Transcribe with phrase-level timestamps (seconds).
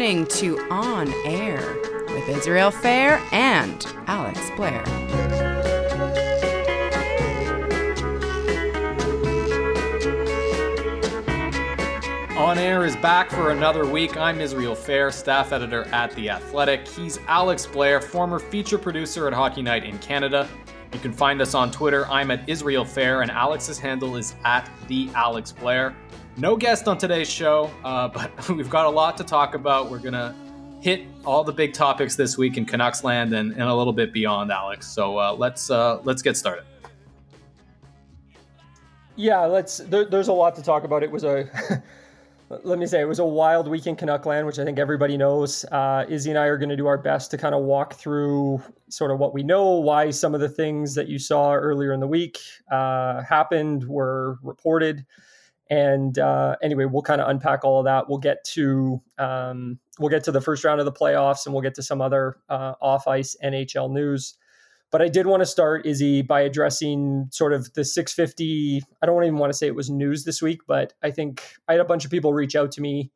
[0.00, 1.76] Listening to On Air
[2.08, 4.82] with Israel Fair and Alex Blair.
[12.38, 14.16] On Air is back for another week.
[14.16, 16.88] I'm Israel Fair, staff editor at The Athletic.
[16.88, 20.48] He's Alex Blair, former feature producer at Hockey Night in Canada.
[20.94, 22.06] You can find us on Twitter.
[22.06, 25.94] I'm at Israel Fair, and Alex's handle is at The Alex Blair.
[26.36, 29.90] No guest on today's show, uh, but we've got a lot to talk about.
[29.90, 30.34] We're going to
[30.80, 34.12] hit all the big topics this week in Canucks land and, and a little bit
[34.12, 34.86] beyond, Alex.
[34.86, 36.64] So uh, let's uh, let's get started.
[39.16, 39.78] Yeah, let's.
[39.78, 41.02] There, there's a lot to talk about.
[41.02, 41.82] It was a
[42.64, 45.64] let me say it was a wild week in Canuckland, which I think everybody knows.
[45.66, 48.60] Uh, Izzy and I are going to do our best to kind of walk through
[48.88, 52.00] sort of what we know, why some of the things that you saw earlier in
[52.00, 52.38] the week
[52.72, 55.06] uh, happened, were reported,
[55.70, 58.08] and uh, anyway, we'll kind of unpack all of that.
[58.08, 61.62] We'll get to um, we'll get to the first round of the playoffs, and we'll
[61.62, 64.34] get to some other uh, off ice NHL news.
[64.90, 68.82] But I did want to start, Izzy, by addressing sort of the 650.
[69.00, 71.74] I don't even want to say it was news this week, but I think I
[71.74, 73.12] had a bunch of people reach out to me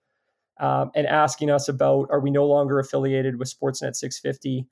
[0.60, 4.69] um, and asking us about are we no longer affiliated with Sportsnet 650?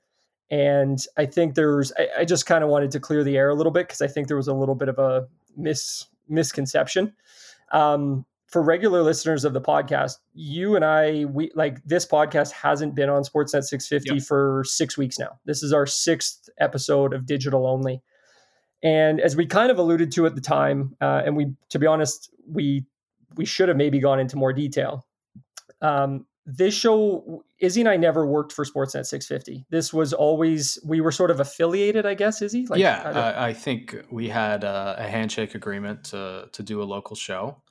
[0.49, 3.55] And I think there's, I, I just kind of wanted to clear the air a
[3.55, 7.13] little bit because I think there was a little bit of a mis misconception.
[7.73, 12.93] Um, for regular listeners of the podcast, you and I, we like this podcast hasn't
[12.93, 14.23] been on Sportsnet 650 yep.
[14.23, 15.39] for six weeks now.
[15.45, 18.03] This is our sixth episode of digital only.
[18.83, 21.87] And as we kind of alluded to at the time, uh, and we, to be
[21.87, 22.85] honest, we
[23.35, 25.07] we should have maybe gone into more detail.
[25.81, 29.65] Um, this show, Izzy and I never worked for Sportsnet 650.
[29.69, 32.41] This was always we were sort of affiliated, I guess.
[32.41, 36.81] Izzy, like, yeah, uh, I think we had a, a handshake agreement to to do
[36.81, 37.61] a local show.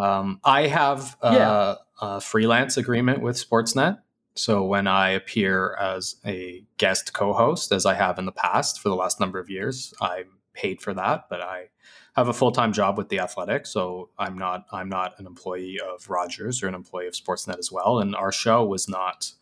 [0.00, 1.74] Um, I have a, yeah.
[2.00, 3.98] a freelance agreement with Sportsnet.
[4.34, 8.88] So when I appear as a guest co-host, as I have in the past for
[8.88, 11.26] the last number of years, I'm paid for that.
[11.30, 11.68] But I
[12.14, 16.08] have a full-time job with the Athletic, so I'm not I'm not an employee of
[16.08, 17.98] Rogers or an employee of Sportsnet as well.
[17.98, 19.32] And our show was not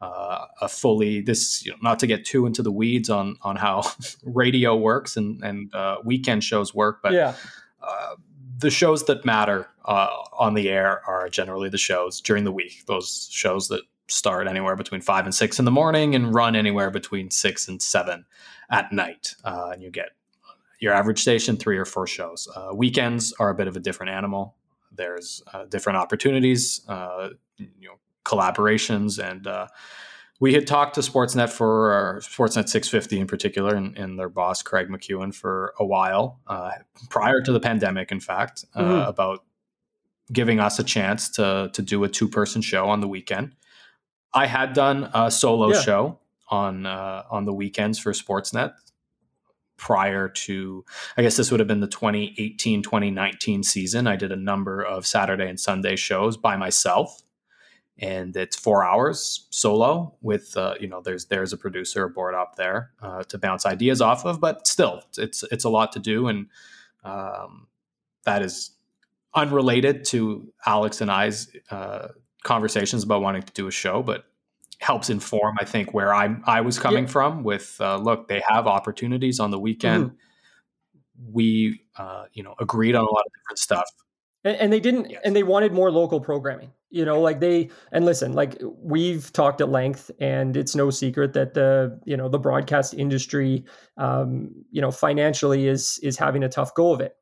[0.00, 3.56] uh, a fully this you know, not to get too into the weeds on on
[3.56, 3.82] how
[4.24, 7.34] radio works and and uh, weekend shows work, but yeah.
[7.80, 8.16] Uh,
[8.58, 12.84] the shows that matter uh, on the air are generally the shows during the week.
[12.86, 16.90] Those shows that start anywhere between five and six in the morning and run anywhere
[16.90, 18.24] between six and seven
[18.68, 19.36] at night.
[19.44, 20.10] Uh, and you get
[20.80, 22.48] your average station three or four shows.
[22.54, 24.54] Uh, weekends are a bit of a different animal.
[24.92, 29.68] There's uh, different opportunities, uh, you know, collaborations, and uh,
[30.40, 34.88] we had talked to Sportsnet for Sportsnet 650 in particular, and, and, their boss Craig
[34.88, 36.70] McEwen for a while uh,
[37.10, 38.12] prior to the pandemic.
[38.12, 39.08] In fact, uh, mm-hmm.
[39.08, 39.44] about
[40.32, 43.56] giving us a chance to to do a two person show on the weekend.
[44.32, 45.80] I had done a solo yeah.
[45.80, 46.18] show
[46.48, 48.72] on uh, on the weekends for Sportsnet
[49.78, 50.84] prior to
[51.16, 54.06] I guess this would have been the 2018 2019 season.
[54.06, 57.22] I did a number of Saturday and Sunday shows by myself
[57.98, 62.56] and it's four hours solo with uh, you know there's there's a producer board up
[62.56, 66.28] there uh, to bounce ideas off of but still it's it's a lot to do
[66.28, 66.46] and
[67.04, 67.66] um,
[68.24, 68.70] that is
[69.34, 72.08] unrelated to alex and i's uh,
[72.44, 74.24] conversations about wanting to do a show but
[74.80, 77.10] helps inform i think where i i was coming yeah.
[77.10, 81.32] from with uh, look they have opportunities on the weekend mm-hmm.
[81.32, 83.90] we uh, you know agreed on a lot of different stuff
[84.44, 85.20] and, and they didn't yes.
[85.24, 89.60] and they wanted more local programming you know like they and listen like we've talked
[89.60, 93.64] at length and it's no secret that the you know the broadcast industry
[93.96, 97.16] um you know financially is is having a tough go of it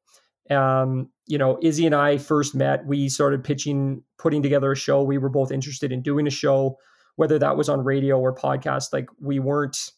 [0.50, 5.02] um you know izzy and i first met we started pitching putting together a show
[5.02, 6.76] we were both interested in doing a show
[7.16, 9.92] whether that was on radio or podcast like we weren't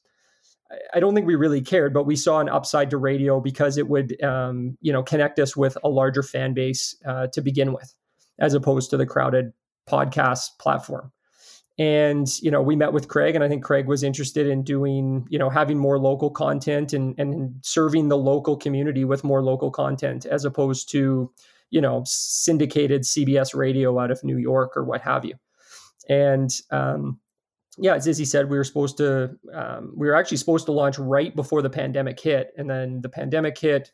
[0.94, 3.88] I don't think we really cared, but we saw an upside to radio because it
[3.88, 7.94] would, um, you know, connect us with a larger fan base uh, to begin with,
[8.38, 9.52] as opposed to the crowded
[9.88, 11.10] podcast platform.
[11.78, 15.26] And you know, we met with Craig, and I think Craig was interested in doing,
[15.30, 19.70] you know, having more local content and and serving the local community with more local
[19.70, 21.32] content, as opposed to,
[21.70, 25.36] you know, syndicated CBS radio out of New York or what have you.
[26.08, 27.20] And um,
[27.78, 30.98] yeah, as Izzy said, we were supposed to, um, we were actually supposed to launch
[30.98, 33.90] right before the pandemic hit, and then the pandemic hit.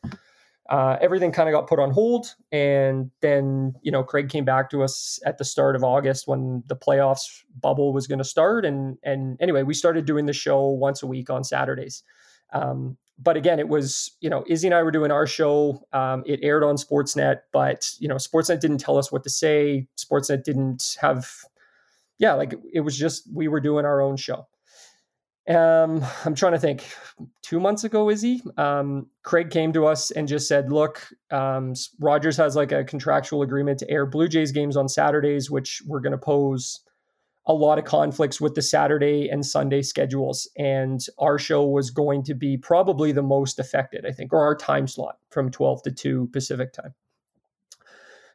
[0.67, 4.71] Uh, everything kind of got put on hold, and then you know Craig came back
[4.71, 8.65] to us at the start of August when the playoffs bubble was going to start,
[8.65, 12.01] and and anyway, we started doing the show once a week on Saturdays.
[12.51, 15.85] Um, but again, it was you know Izzy and I were doing our show.
[15.93, 19.87] Um, it aired on Sportsnet, but you know Sportsnet didn't tell us what to say.
[19.97, 21.29] Sportsnet didn't have
[22.17, 24.47] yeah, like it was just we were doing our own show.
[25.47, 26.85] Um, I'm trying to think.
[27.43, 32.37] Two months ago, Izzy, um, Craig came to us and just said, "Look, um, Rogers
[32.37, 36.11] has like a contractual agreement to air Blue Jays games on Saturdays, which we're going
[36.11, 36.81] to pose
[37.47, 40.49] a lot of conflicts with the Saturday and Sunday schedules.
[40.57, 44.55] And our show was going to be probably the most affected, I think, or our
[44.55, 46.95] time slot from 12 to 2 Pacific time.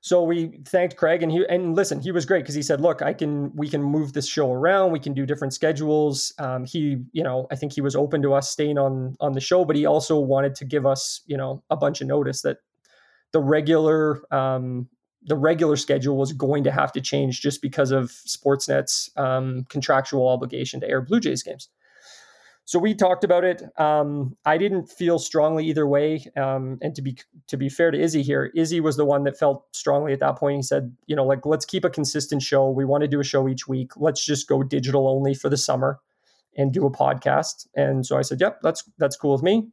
[0.03, 3.03] So we thanked Craig and he and listen, he was great because he said, "Look,
[3.03, 4.93] I can we can move this show around.
[4.93, 8.33] We can do different schedules." Um, he, you know, I think he was open to
[8.33, 11.63] us staying on on the show, but he also wanted to give us, you know,
[11.69, 12.59] a bunch of notice that
[13.33, 14.89] the regular um,
[15.23, 20.29] the regular schedule was going to have to change just because of Sportsnet's um, contractual
[20.29, 21.69] obligation to air Blue Jays games
[22.71, 23.65] so we talked about it.
[23.81, 26.25] Um, I didn't feel strongly either way.
[26.37, 27.17] Um, and to be
[27.49, 30.37] to be fair to Izzy here, Izzy was the one that felt strongly at that
[30.37, 30.59] point.
[30.59, 32.71] He said, you know, like let's keep a consistent show.
[32.71, 33.97] We want to do a show each week.
[33.97, 35.99] Let's just go digital only for the summer
[36.57, 37.67] and do a podcast.
[37.75, 39.67] And so I said, yep, that's that's cool with me.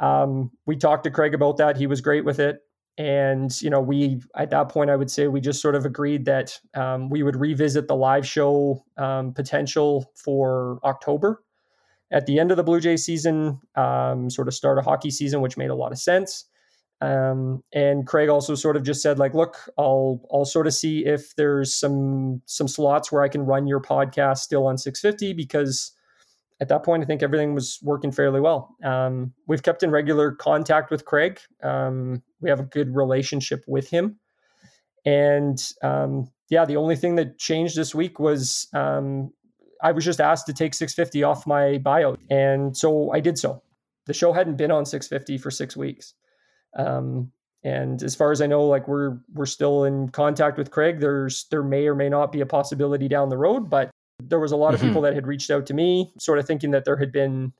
[0.00, 1.76] Um, we talked to Craig about that.
[1.76, 2.62] He was great with it.
[2.96, 6.24] And you know, we at that point, I would say we just sort of agreed
[6.24, 11.42] that um, we would revisit the live show um, potential for October
[12.10, 15.40] at the end of the Blue Jays season, um, sort of start a hockey season,
[15.40, 16.44] which made a lot of sense.
[17.00, 21.04] Um, and Craig also sort of just said, like, look, I'll I'll sort of see
[21.06, 25.92] if there's some some slots where I can run your podcast still on 650 because
[26.60, 28.74] at that point I think everything was working fairly well.
[28.82, 31.40] Um, we've kept in regular contact with Craig.
[31.62, 34.18] Um, we have a good relationship with him,
[35.04, 39.32] and um, yeah, the only thing that changed this week was um,
[39.82, 42.16] I was just asked to take 650 off my bio.
[42.30, 43.62] And so I did so.
[44.06, 46.14] The show hadn't been on 650 for six weeks.
[46.76, 47.32] Um,
[47.64, 51.00] and as far as I know, like we're we're still in contact with Craig.
[51.00, 53.90] There's there may or may not be a possibility down the road, but
[54.22, 54.90] there was a lot of mm-hmm.
[54.90, 57.52] people that had reached out to me, sort of thinking that there had been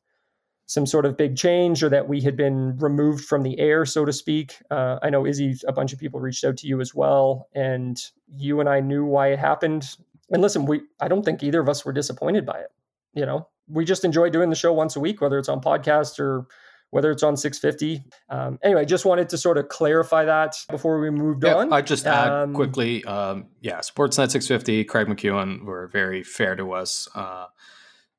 [0.67, 4.05] some sort of big change or that we had been removed from the air, so
[4.05, 4.57] to speak.
[4.71, 7.99] Uh, I know Izzy, a bunch of people reached out to you as well, and
[8.37, 9.97] you and I knew why it happened
[10.31, 12.71] and listen, we I don't think either of us were disappointed by it.
[13.15, 16.19] You know, we just enjoy doing the show once a week, whether it's on podcast
[16.19, 16.47] or
[16.91, 18.03] whether it's on 650.
[18.31, 21.73] Um, anyway, just wanted to sort of clarify that before we moved yeah, on.
[21.73, 26.73] I just add um, quickly, um, yeah, Sportsnet 650, Craig McEwen were very fair to
[26.73, 27.47] us, uh,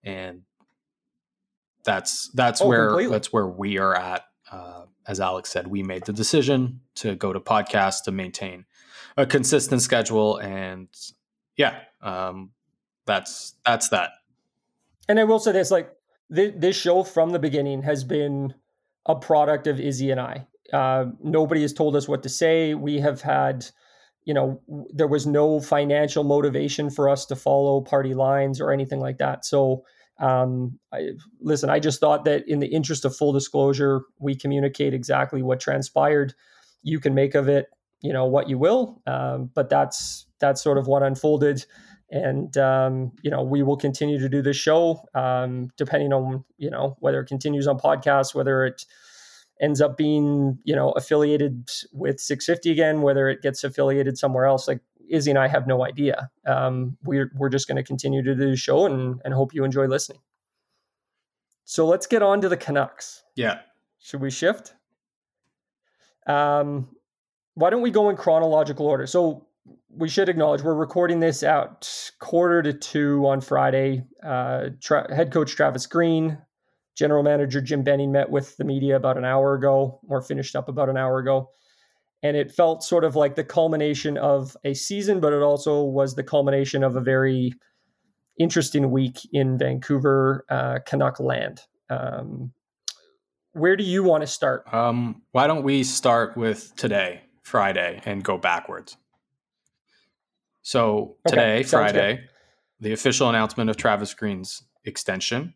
[0.03, 0.43] and
[1.83, 3.11] that's that's oh, where completely.
[3.11, 4.25] that's where we are at.
[4.51, 8.65] Uh, as Alex said, we made the decision to go to podcast to maintain
[9.17, 10.87] a consistent schedule, and
[11.55, 12.51] yeah, um,
[13.05, 14.11] that's that's that.
[15.07, 15.91] And I will say this: like
[16.33, 18.53] th- this show from the beginning has been
[19.05, 20.47] a product of Izzy and I.
[20.71, 22.75] Uh, nobody has told us what to say.
[22.75, 23.65] We have had,
[24.23, 24.61] you know,
[24.93, 29.45] there was no financial motivation for us to follow party lines or anything like that.
[29.45, 29.83] So,
[30.19, 31.11] um, I,
[31.41, 35.59] listen, I just thought that in the interest of full disclosure, we communicate exactly what
[35.59, 36.35] transpired.
[36.83, 37.67] You can make of it,
[38.01, 41.65] you know, what you will, um, but that's that's sort of what unfolded
[42.11, 46.69] and um, you know we will continue to do this show um, depending on you
[46.69, 48.85] know whether it continues on podcast whether it
[49.61, 54.67] ends up being you know affiliated with 650 again whether it gets affiliated somewhere else.
[54.67, 56.29] Like izzy and i have no idea.
[56.45, 59.63] Um, we're, we're just going to continue to do the show and, and hope you
[59.63, 60.21] enjoy listening.
[61.65, 63.23] So let's get on to the canucks.
[63.35, 63.59] Yeah.
[63.99, 64.73] Should we shift?
[66.25, 66.89] Um,
[67.55, 69.07] why don't we go in chronological order?
[69.07, 69.47] So
[69.89, 74.03] we should acknowledge we're recording this out quarter to two on Friday.
[74.23, 76.37] Uh, tra- head coach Travis Green,
[76.95, 80.69] general manager Jim Benning met with the media about an hour ago, or finished up
[80.69, 81.49] about an hour ago.
[82.21, 86.15] And it felt sort of like the culmination of a season, but it also was
[86.15, 87.53] the culmination of a very
[88.37, 91.61] interesting week in Vancouver, uh, Canuck land.
[91.89, 92.51] Um,
[93.53, 94.71] where do you want to start?
[94.73, 98.97] Um, why don't we start with today, Friday, and go backwards?
[100.69, 102.29] So today, okay, Friday, good.
[102.79, 105.55] the official announcement of Travis Green's extension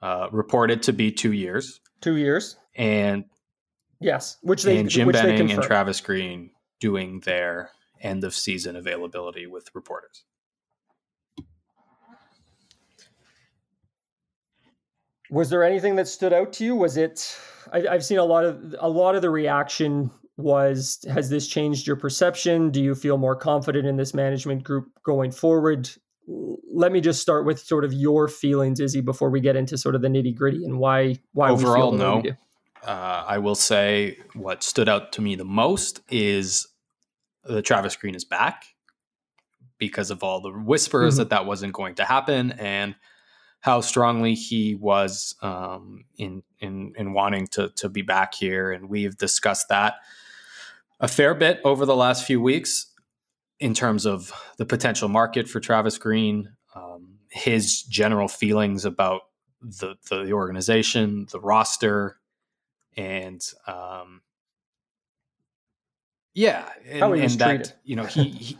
[0.00, 1.80] uh, reported to be two years.
[2.00, 2.56] Two years.
[2.76, 3.24] And
[3.98, 7.70] yes, which they and Jim which Benning and Travis Green doing their
[8.00, 10.22] end of season availability with reporters.
[15.32, 16.76] Was there anything that stood out to you?
[16.76, 17.36] Was it?
[17.72, 21.86] I, I've seen a lot of a lot of the reaction was has this changed
[21.86, 22.70] your perception?
[22.70, 25.90] Do you feel more confident in this management group going forward?
[26.28, 29.94] Let me just start with sort of your feelings, Izzy, before we get into sort
[29.94, 32.22] of the nitty gritty and why why overall no.
[32.84, 36.68] Uh, I will say what stood out to me the most is
[37.44, 38.64] the Travis Green is back,
[39.78, 41.18] because of all the whispers mm-hmm.
[41.20, 42.94] that that wasn't going to happen and
[43.60, 48.88] how strongly he was um, in in in wanting to to be back here, and
[48.88, 49.94] we've discussed that
[51.00, 52.92] a fair bit over the last few weeks
[53.58, 59.22] in terms of the potential market for Travis Green, um, his general feelings about
[59.62, 62.18] the the organization, the roster,
[62.96, 64.22] and um,
[66.34, 67.72] yeah, and, how and that, treated.
[67.84, 68.58] You know, he, he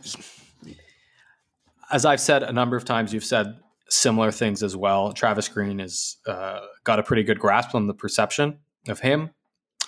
[1.91, 5.13] as I've said a number of times, you've said similar things as well.
[5.13, 9.29] Travis Green has uh, got a pretty good grasp on the perception of him,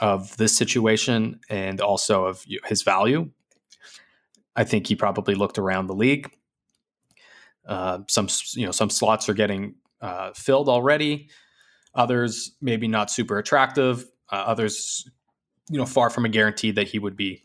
[0.01, 3.29] of this situation, and also of his value.
[4.55, 6.31] I think he probably looked around the league.
[7.65, 11.29] Uh, some you know some slots are getting uh, filled already.
[11.95, 14.05] Others maybe not super attractive.
[14.31, 15.09] Uh, others,
[15.69, 17.43] you know, far from a guarantee that he would be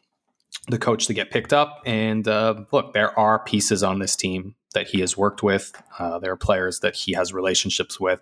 [0.68, 1.82] the coach to get picked up.
[1.84, 5.72] And uh, look, there are pieces on this team that he has worked with.
[5.98, 8.20] Uh, there are players that he has relationships with.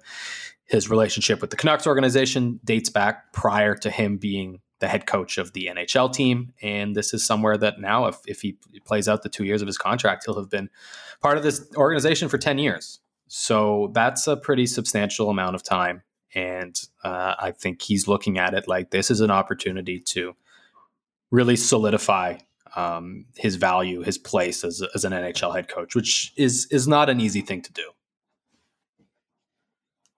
[0.64, 5.38] His relationship with the Canucks organization dates back prior to him being the head coach
[5.38, 6.52] of the NHL team.
[6.60, 9.66] And this is somewhere that now, if, if he plays out the two years of
[9.66, 10.70] his contract, he'll have been
[11.20, 13.00] part of this organization for 10 years.
[13.28, 16.02] So that's a pretty substantial amount of time.
[16.34, 20.34] And uh, I think he's looking at it like this is an opportunity to
[21.30, 22.38] really solidify
[22.74, 27.08] um, his value, his place as, as an NHL head coach, which is is not
[27.10, 27.90] an easy thing to do.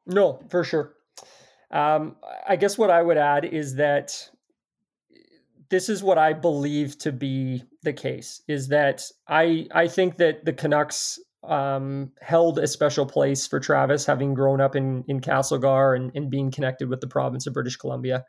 [0.07, 0.95] No, for sure.
[1.71, 4.31] Um, I guess what I would add is that
[5.71, 10.45] this is what I believe to be the case is that I I think that
[10.45, 15.97] the Canucks um, held a special place for Travis, having grown up in in Castlegar
[15.97, 18.25] and, and being connected with the province of British Columbia.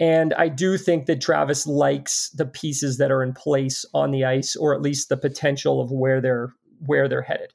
[0.00, 4.24] And I do think that Travis likes the pieces that are in place on the
[4.24, 6.54] ice, or at least the potential of where they're
[6.86, 7.52] where they're headed.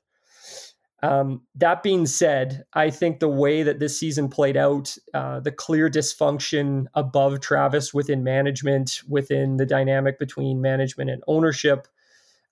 [1.02, 5.52] Um, that being said, I think the way that this season played out, uh, the
[5.52, 11.88] clear dysfunction above Travis within management, within the dynamic between management and ownership,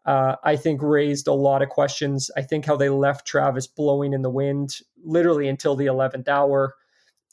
[0.06, 2.32] uh, I think raised a lot of questions.
[2.38, 6.75] I think how they left Travis blowing in the wind literally until the 11th hour.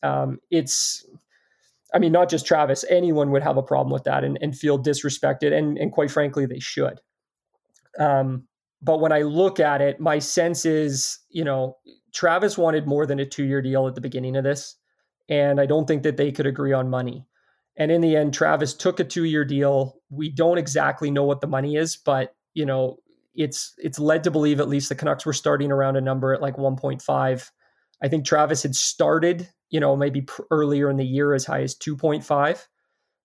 [0.03, 1.07] Um, it's
[1.95, 4.83] I mean, not just Travis, anyone would have a problem with that and, and feel
[4.83, 5.57] disrespected.
[5.57, 7.01] And, and quite frankly, they should.
[8.01, 8.49] Um,
[8.85, 11.77] but when I look at it, my sense is, you know,
[12.15, 14.77] Travis wanted more than a two year deal at the beginning of this.
[15.29, 17.27] And I don't think that they could agree on money.
[17.77, 19.97] And in the end, Travis took a two year deal.
[20.11, 22.99] We don't exactly know what the money is, but, you know,
[23.35, 26.43] it's it's led to believe at least the Canucks were starting around a number at
[26.43, 27.51] like 1.5.
[28.03, 31.63] I think Travis had started you know, maybe pr- earlier in the year as high
[31.63, 32.67] as 2.5.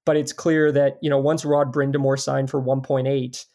[0.03, 3.45] But it's clear that, you know, once Rod Brind'Amour signed for 1.8,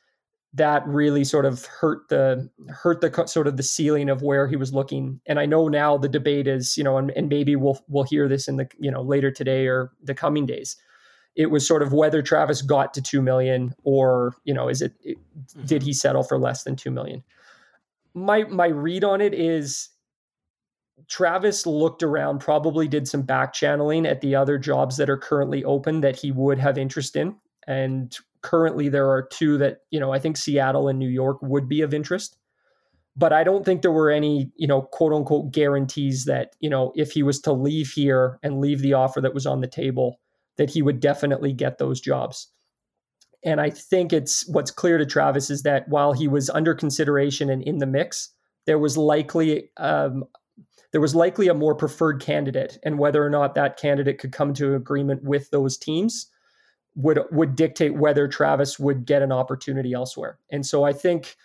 [0.54, 4.56] that really sort of hurt the hurt the sort of the ceiling of where he
[4.56, 5.20] was looking.
[5.26, 8.28] And I know now the debate is, you know, and, and maybe we'll we'll hear
[8.28, 10.76] this in the, you know, later today or the coming days.
[11.34, 14.92] It was sort of whether Travis got to 2 million or, you know, is it,
[15.02, 15.66] it mm-hmm.
[15.66, 17.24] did he settle for less than 2 million?
[18.14, 19.88] My my read on it is
[21.08, 25.64] Travis looked around, probably did some back channeling at the other jobs that are currently
[25.64, 27.34] open that he would have interest in.
[27.66, 31.68] And currently there are two that, you know, I think Seattle and New York would
[31.68, 32.36] be of interest.
[33.16, 36.92] But I don't think there were any, you know, quote unquote guarantees that, you know,
[36.96, 40.20] if he was to leave here and leave the offer that was on the table,
[40.56, 42.48] that he would definitely get those jobs.
[43.44, 47.50] And I think it's what's clear to Travis is that while he was under consideration
[47.50, 48.30] and in the mix,
[48.66, 50.24] there was likely um,
[50.92, 54.54] there was likely a more preferred candidate, and whether or not that candidate could come
[54.54, 56.30] to an agreement with those teams
[56.96, 60.38] would would dictate whether Travis would get an opportunity elsewhere.
[60.50, 61.36] And so I think,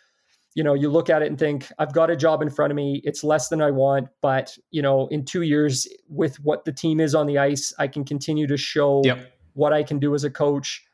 [0.54, 2.76] you know, you look at it and think, I've got a job in front of
[2.76, 3.02] me.
[3.04, 7.00] It's less than I want, but you know, in two years, with what the team
[7.00, 9.32] is on the ice, I can continue to show yep.
[9.54, 10.86] what I can do as a coach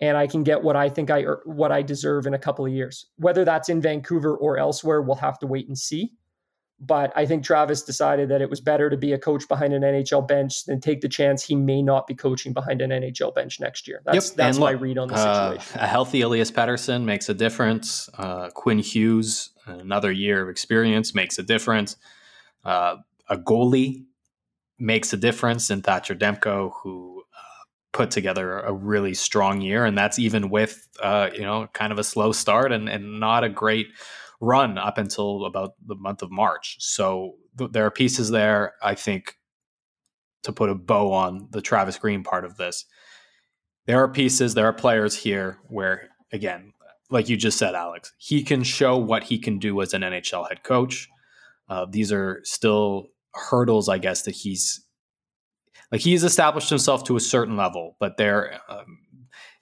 [0.00, 2.72] and I can get what I think I what I deserve in a couple of
[2.72, 3.06] years.
[3.16, 6.12] Whether that's in Vancouver or elsewhere, we'll have to wait and see.
[6.78, 9.80] But I think Travis decided that it was better to be a coach behind an
[9.80, 13.60] NHL bench than take the chance he may not be coaching behind an NHL bench
[13.60, 14.02] next year.
[14.04, 14.36] That's yep.
[14.36, 15.80] that's and my read on the uh, situation.
[15.80, 18.10] Uh, a healthy Elias Pettersson makes a difference.
[18.18, 21.96] Uh, Quinn Hughes, another year of experience, makes a difference.
[22.62, 22.96] Uh,
[23.30, 24.04] a goalie
[24.78, 29.96] makes a difference in Thatcher Demko, who uh, put together a really strong year, and
[29.96, 33.48] that's even with uh, you know kind of a slow start and, and not a
[33.48, 33.86] great
[34.40, 36.76] run up until about the month of March.
[36.78, 39.36] So th- there are pieces there, I think,
[40.42, 42.84] to put a bow on the Travis Green part of this.
[43.86, 46.72] There are pieces, there are players here where, again,
[47.10, 50.48] like you just said, Alex, he can show what he can do as an NHL
[50.48, 51.08] head coach.
[51.68, 54.84] Uh, these are still hurdles, I guess, that he's
[55.92, 58.98] like he's established himself to a certain level, but there, um,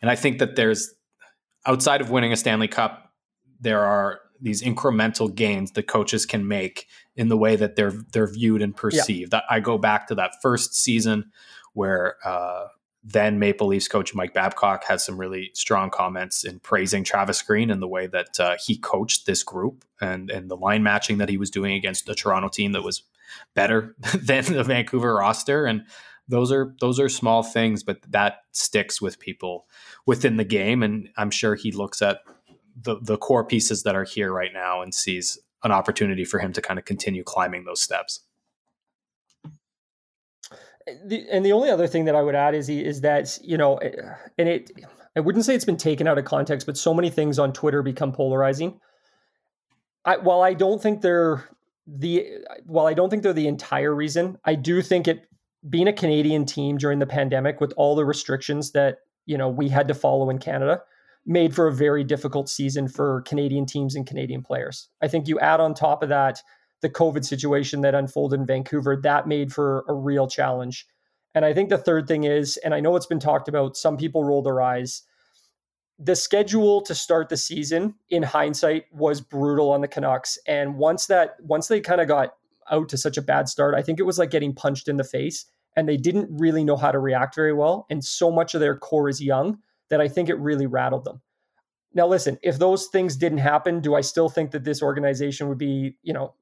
[0.00, 0.95] and I think that there's
[1.66, 3.12] outside of winning a Stanley Cup,
[3.61, 6.87] there are these incremental gains that coaches can make
[7.17, 9.33] in the way that they're they're viewed and perceived.
[9.33, 9.41] Yeah.
[9.49, 11.31] I go back to that first season
[11.73, 12.67] where uh,
[13.03, 17.71] then Maple Leafs coach Mike Babcock had some really strong comments in praising Travis Green
[17.71, 21.29] and the way that uh, he coached this group and and the line matching that
[21.29, 23.03] he was doing against the Toronto team that was
[23.55, 25.83] better than the Vancouver roster and
[26.26, 29.67] those are those are small things but that sticks with people
[30.07, 32.21] within the game and I'm sure he looks at
[32.81, 36.52] the the core pieces that are here right now and sees an opportunity for him
[36.52, 38.21] to kind of continue climbing those steps.
[41.07, 43.76] The, and the only other thing that I would add is is that you know,
[43.78, 43.93] eh,
[44.37, 44.71] and it
[45.16, 47.83] I wouldn't say it's been taken out of context, but so many things on Twitter
[47.83, 48.81] become polarizing.
[50.04, 51.49] I, while I don't think they're
[51.87, 52.26] the
[52.66, 55.26] while I don't think they're the entire reason, I do think it
[55.69, 59.71] being a Canadian team during the pandemic with all the restrictions that you know we
[59.71, 60.83] had to follow in Canada
[61.26, 64.88] made for a very difficult season for Canadian teams and Canadian players.
[65.02, 66.43] I think you add on top of that
[66.83, 70.87] the COVID situation that unfolded in Vancouver, that made for a real challenge.
[71.35, 73.97] And I think the third thing is, and I know it's been talked about, some
[73.97, 75.02] people roll their eyes.
[75.99, 80.38] The schedule to start the season, in hindsight, was brutal on the Canucks.
[80.47, 82.35] And once that, once they kind of got
[82.71, 85.04] out to such a bad start, I think it was like getting punched in the
[85.04, 87.87] face, and they didn't really know how to react very well.
[87.88, 89.59] And so much of their core is young
[89.91, 91.21] that I think it really rattled them.
[91.95, 95.59] Now, listen, if those things didn't happen, do I still think that this organization would
[95.59, 96.35] be, you know,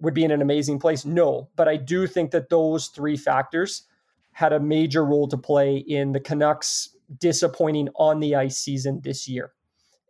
[0.00, 1.04] would be in an amazing place?
[1.04, 3.84] No, but I do think that those three factors
[4.32, 9.26] had a major role to play in the Canucks disappointing on the ice season this
[9.26, 9.52] year.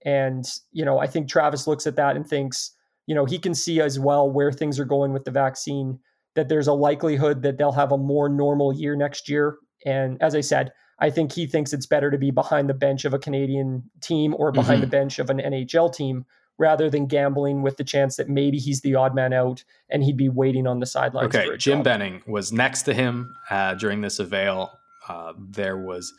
[0.04, 2.72] And, you know, I think Travis looks at that and thinks,
[3.06, 5.98] you know, he can see as well where things are going with the vaccine,
[6.34, 9.56] that there's a likelihood that they'll have a more normal year next year.
[9.86, 13.04] And as I said, I think he thinks it's better to be behind the bench
[13.04, 14.90] of a Canadian team or behind mm-hmm.
[14.90, 16.26] the bench of an NHL team
[16.58, 20.16] rather than gambling with the chance that maybe he's the odd man out and he'd
[20.16, 21.34] be waiting on the sidelines.
[21.34, 21.84] Okay, Jim job.
[21.84, 24.76] Benning was next to him uh, during this avail.
[25.08, 26.12] Uh, there was,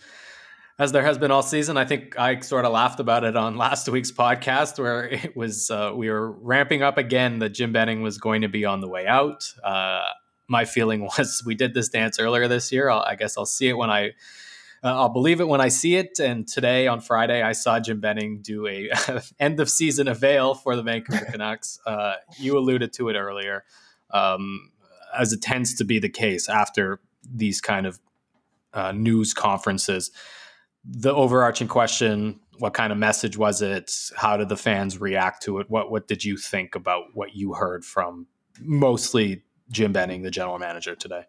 [0.80, 3.58] as there has been all season, I think I sort of laughed about it on
[3.58, 8.02] last week's podcast where it was uh, we were ramping up again that Jim Benning
[8.02, 9.54] was going to be on the way out.
[9.62, 10.04] Uh,
[10.48, 12.90] my feeling was we did this dance earlier this year.
[12.90, 14.12] I'll, I guess I'll see it when I
[14.84, 16.20] uh, I'll believe it when I see it.
[16.20, 18.90] And today on Friday, I saw Jim Benning do a
[19.40, 21.80] end of season avail for the Vancouver Canucks.
[21.86, 23.66] Uh, you alluded to it earlier,
[24.12, 24.72] um,
[25.18, 28.00] as it tends to be the case after these kind of
[28.74, 30.12] uh, news conferences.
[30.86, 33.92] The overarching question: What kind of message was it?
[34.16, 35.70] How did the fans react to it?
[35.70, 38.28] What What did you think about what you heard from
[38.62, 41.26] mostly Jim Benning, the general manager, today?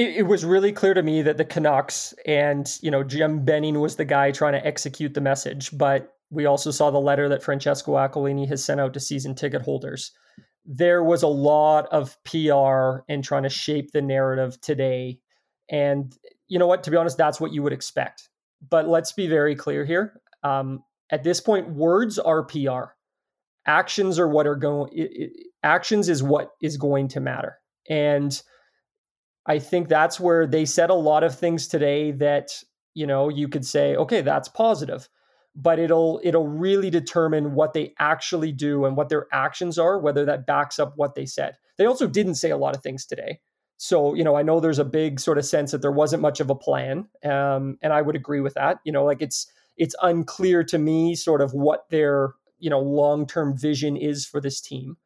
[0.00, 3.80] It, it, was really clear to me that the Canucks and you know Jim Benning
[3.80, 7.42] was the guy trying to execute the message, but we also saw the letter that
[7.42, 10.12] Francesco Aquilini has sent out to season ticket holders.
[10.64, 15.18] There was a lot of PR and trying to shape the narrative today,
[15.70, 16.16] and
[16.48, 16.82] you know what?
[16.84, 18.30] To be honest, that's what you would expect.
[18.68, 20.20] But let's be very clear here.
[20.42, 20.82] Um,
[21.12, 22.94] at this point, words are PR.
[23.66, 25.30] Actions are what are going.
[25.62, 27.58] Actions is what is going to matter,
[27.88, 28.40] and
[29.46, 32.62] I think that's where they said a lot of things today that,
[32.94, 35.08] you know, you could say, okay, that's positive.
[35.56, 40.24] But it'll it'll really determine what they actually do and what their actions are, whether
[40.24, 41.56] that backs up what they said.
[41.76, 43.40] They also didn't say a lot of things today.
[43.76, 46.38] So, you know, I know there's a big sort of sense that there wasn't much
[46.38, 47.08] of a plan.
[47.24, 48.78] Um, and I would agree with that.
[48.84, 53.56] You know, like it's it's unclear to me sort of what their, you know, long-term
[53.56, 54.98] vision is for this team.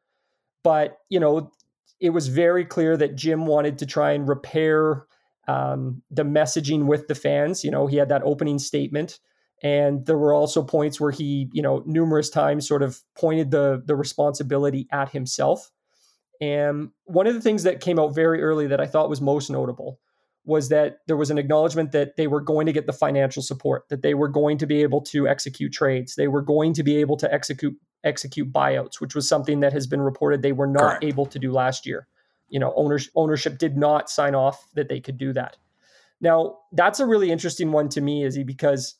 [0.63, 1.51] But, you know,
[1.99, 5.05] it was very clear that Jim wanted to try and repair
[5.47, 7.63] um, the messaging with the fans.
[7.63, 9.19] You know, he had that opening statement,
[9.63, 13.81] and there were also points where he, you know, numerous times sort of pointed the
[13.85, 15.71] the responsibility at himself.
[16.41, 19.49] And one of the things that came out very early that I thought was most
[19.49, 19.99] notable
[20.45, 23.89] was that there was an acknowledgement that they were going to get the financial support,
[23.89, 26.97] that they were going to be able to execute trades, they were going to be
[26.97, 30.81] able to execute execute buyouts, which was something that has been reported they were not
[30.81, 31.03] Correct.
[31.03, 32.07] able to do last year.
[32.49, 35.57] You know, owners, ownership did not sign off that they could do that.
[36.21, 38.95] Now, that's a really interesting one to me, Izzy, because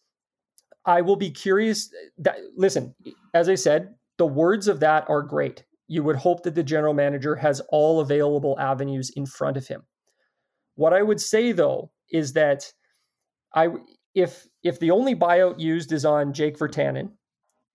[0.85, 1.91] I will be curious.
[2.17, 2.95] That listen,
[3.33, 5.63] as I said, the words of that are great.
[5.87, 9.83] You would hope that the general manager has all available avenues in front of him.
[10.75, 12.71] What I would say though is that
[13.53, 13.69] I
[14.13, 17.11] if if the only buyout used is on Jake Virtanen,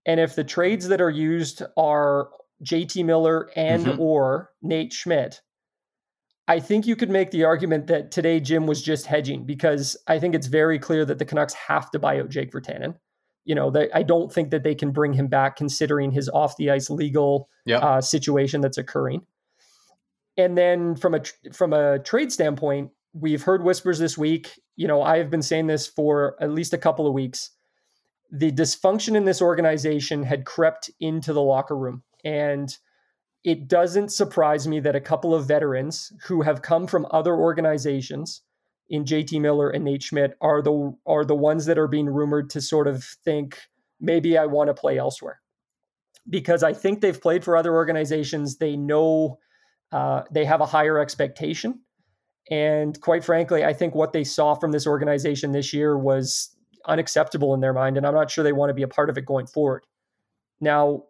[0.07, 2.31] and if the trades that are used are
[2.65, 4.01] JT Miller and mm-hmm.
[4.01, 5.41] or Nate Schmidt,
[6.49, 10.19] I think you could make the argument that today Jim was just hedging because I
[10.19, 12.97] think it's very clear that the Canucks have to buy out Jake Virtanen.
[13.45, 16.57] You know, they, I don't think that they can bring him back considering his off
[16.57, 17.83] the ice legal yep.
[17.83, 19.23] uh, situation that's occurring.
[20.41, 21.21] And then from a
[21.53, 24.59] from a trade standpoint, we've heard whispers this week.
[24.77, 27.51] You know, I have been saying this for at least a couple of weeks.
[28.33, 32.75] The dysfunction in this organization had crept into the locker room, and
[33.45, 38.43] it doesn't surprise me that a couple of veterans who have come from other organizations
[38.89, 42.51] in JT Miller and Nate Schmidt are the are the ones that are being rumored
[42.51, 43.59] to sort of think
[44.01, 45.41] maybe I want to play elsewhere.
[46.29, 49.39] Because I think they've played for other organizations, they know
[49.93, 51.81] uh, they have a higher expectation.
[52.51, 56.55] And quite frankly, I think what they saw from this organization this year was
[56.87, 57.97] unacceptable in their mind.
[57.97, 59.85] And I'm not sure they want to be a part of it going forward.
[60.61, 61.05] Now,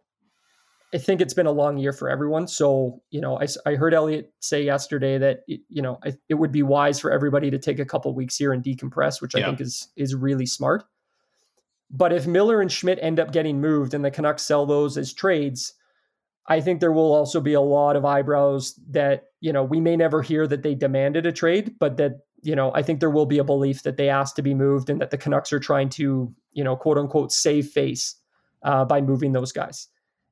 [0.92, 2.48] I think it's been a long year for everyone.
[2.48, 6.34] So, you know, I, I heard Elliot say yesterday that, it, you know, I, it
[6.34, 9.42] would be wise for everybody to take a couple weeks here and decompress, which yeah.
[9.42, 10.84] I think is is really smart.
[11.90, 15.12] But if Miller and Schmidt end up getting moved and the Canucks sell those as
[15.12, 15.74] trades,
[16.48, 19.96] I think there will also be a lot of eyebrows that, you know, we may
[19.96, 23.26] never hear that they demanded a trade, but that, you know, I think there will
[23.26, 25.90] be a belief that they asked to be moved and that the Canucks are trying
[25.90, 28.16] to, you know, quote unquote, save face
[28.62, 29.88] uh, by moving those guys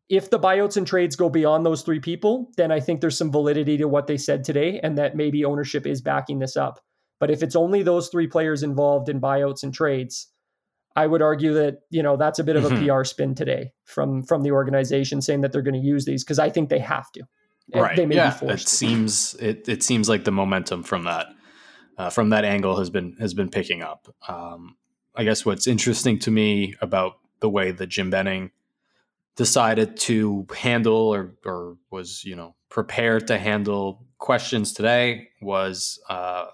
[0.09, 3.31] if the buyouts and trades go beyond those three people, then I think there's some
[3.31, 6.81] validity to what they said today and that maybe ownership is backing this up.
[7.21, 10.29] But if it's only those three players involved in buyouts and trades,
[10.99, 12.89] I would argue that, you know, that's a bit of a mm-hmm.
[12.89, 16.41] PR spin today from from the organization saying that they're going to use these because
[16.41, 17.23] I think they have to.
[17.73, 17.97] Right.
[17.97, 18.31] They may yeah.
[18.31, 18.67] be forced.
[18.67, 21.29] It seems it, it seems like the momentum from that
[21.99, 24.13] uh, from that angle has been has been picking up.
[24.27, 24.77] Um,
[25.15, 28.51] I guess what's interesting to me about the way that Jim Benning
[29.37, 36.47] decided to handle or, or was you know prepared to handle questions today was uh,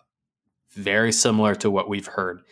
[0.73, 2.43] very similar to what we've heard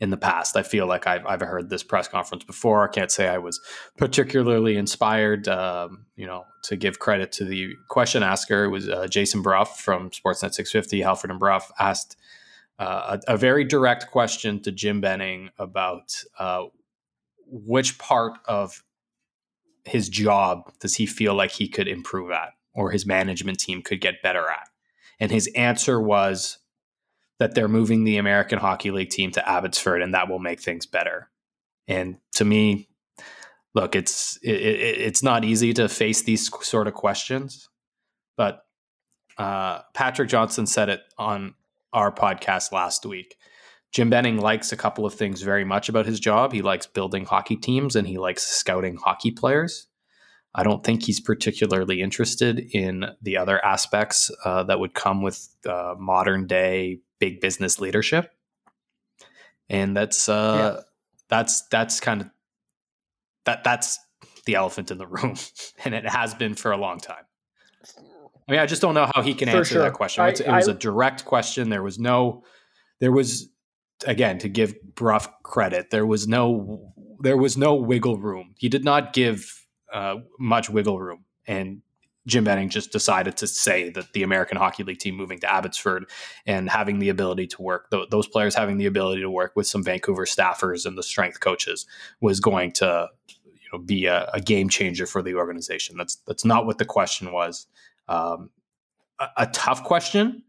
[0.00, 0.56] in the past.
[0.56, 2.88] I feel like I've, I've heard this press conference before.
[2.88, 3.60] I can't say I was
[3.98, 8.64] particularly inspired, um, you know, to give credit to the question asker.
[8.64, 11.02] It was uh, Jason Brough from Sportsnet 650.
[11.02, 12.16] Halford and Brough asked
[12.78, 16.64] uh, a, a, very direct question to Jim Benning about uh,
[17.46, 18.82] which part of
[19.84, 24.00] his job does he feel like he could improve at or his management team could
[24.00, 24.68] get better at?
[25.18, 26.59] And his answer was
[27.40, 30.86] that they're moving the American Hockey League team to Abbotsford and that will make things
[30.86, 31.30] better.
[31.88, 32.88] And to me,
[33.74, 37.68] look, it's it, it, it's not easy to face these sort of questions,
[38.36, 38.62] but
[39.38, 41.54] uh, Patrick Johnston said it on
[41.94, 43.36] our podcast last week.
[43.90, 46.52] Jim Benning likes a couple of things very much about his job.
[46.52, 49.88] He likes building hockey teams and he likes scouting hockey players.
[50.54, 55.48] I don't think he's particularly interested in the other aspects uh, that would come with
[55.66, 58.32] uh, modern day big business leadership.
[59.68, 60.82] And that's uh, yeah.
[61.28, 62.30] that's that's kind of
[63.44, 63.98] that that's
[64.46, 65.36] the elephant in the room,
[65.84, 67.24] and it has been for a long time.
[68.48, 69.82] I mean, I just don't know how he can for answer sure.
[69.82, 70.24] that question.
[70.24, 71.70] I, it was I, a direct question.
[71.70, 72.42] There was no,
[72.98, 73.48] there was
[74.06, 78.54] again to give Brough credit, there was no there was no wiggle room.
[78.58, 79.59] He did not give
[79.92, 81.82] uh, much wiggle room, and
[82.26, 86.08] Jim Benning just decided to say that the American Hockey League team moving to Abbotsford
[86.46, 89.66] and having the ability to work th- those players having the ability to work with
[89.66, 91.86] some Vancouver staffers and the strength coaches
[92.20, 95.96] was going to you know be a, a game changer for the organization.
[95.96, 97.66] That's that's not what the question was.
[98.08, 98.50] Um,
[99.18, 100.42] a, a tough question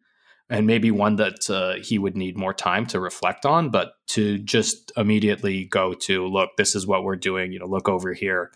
[0.50, 4.38] and maybe one that uh, he would need more time to reflect on but to
[4.40, 8.52] just immediately go to look this is what we're doing you know look over here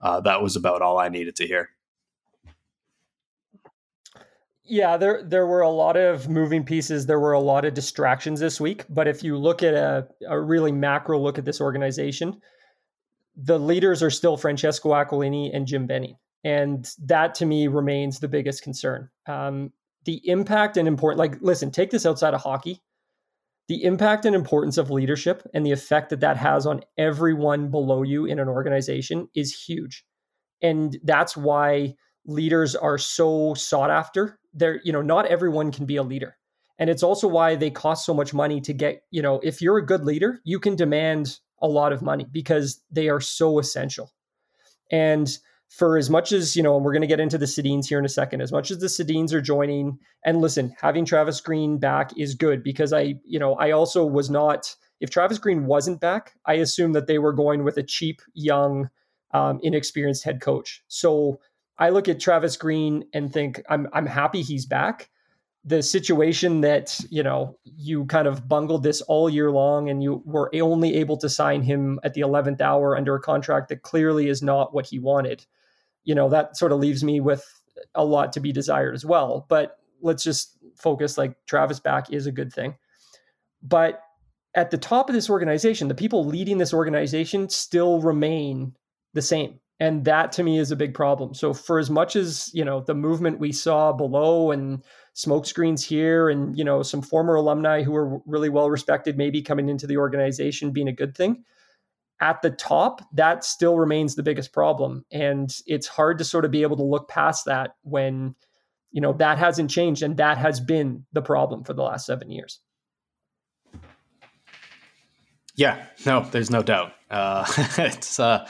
[0.00, 1.70] uh, that was about all i needed to hear.
[4.64, 7.06] Yeah there there were a lot of moving pieces.
[7.06, 10.40] There were a lot of distractions this week but if you look at a, a
[10.40, 12.40] really macro look at this organization
[13.36, 18.28] the leaders are still francesco aquilini and jim benning and that to me remains the
[18.28, 19.08] biggest concern.
[19.26, 19.72] Um,
[20.04, 22.80] the impact and important like listen take this outside of hockey
[23.70, 28.02] the impact and importance of leadership and the effect that that has on everyone below
[28.02, 30.04] you in an organization is huge.
[30.60, 31.94] And that's why
[32.26, 34.40] leaders are so sought after.
[34.52, 36.36] They're you know not everyone can be a leader.
[36.80, 39.78] And it's also why they cost so much money to get you know if you're
[39.78, 44.10] a good leader you can demand a lot of money because they are so essential.
[44.90, 45.30] And
[45.70, 47.98] for as much as you know, and we're going to get into the Sedins here
[47.98, 48.40] in a second.
[48.40, 52.64] As much as the Sedins are joining, and listen, having Travis Green back is good
[52.64, 54.74] because I, you know, I also was not.
[55.00, 58.90] If Travis Green wasn't back, I assumed that they were going with a cheap, young,
[59.30, 60.82] um, inexperienced head coach.
[60.88, 61.40] So
[61.78, 65.08] I look at Travis Green and think I'm I'm happy he's back.
[65.64, 70.20] The situation that you know you kind of bungled this all year long, and you
[70.24, 74.28] were only able to sign him at the eleventh hour under a contract that clearly
[74.28, 75.46] is not what he wanted
[76.10, 77.44] you know, that sort of leaves me with
[77.94, 79.46] a lot to be desired as well.
[79.48, 82.74] But let's just focus like Travis back is a good thing.
[83.62, 84.02] But
[84.56, 88.74] at the top of this organization, the people leading this organization still remain
[89.14, 89.60] the same.
[89.78, 91.32] And that to me is a big problem.
[91.32, 94.82] So for as much as, you know, the movement we saw below and
[95.14, 99.68] smokescreens here and, you know, some former alumni who were really well respected maybe coming
[99.68, 101.44] into the organization being a good thing,
[102.20, 105.04] at the top, that still remains the biggest problem.
[105.10, 108.34] And it's hard to sort of be able to look past that when,
[108.92, 112.30] you know, that hasn't changed and that has been the problem for the last seven
[112.30, 112.60] years.
[115.56, 116.92] Yeah, no, there's no doubt.
[117.10, 117.44] Uh,
[117.78, 118.46] it's, uh,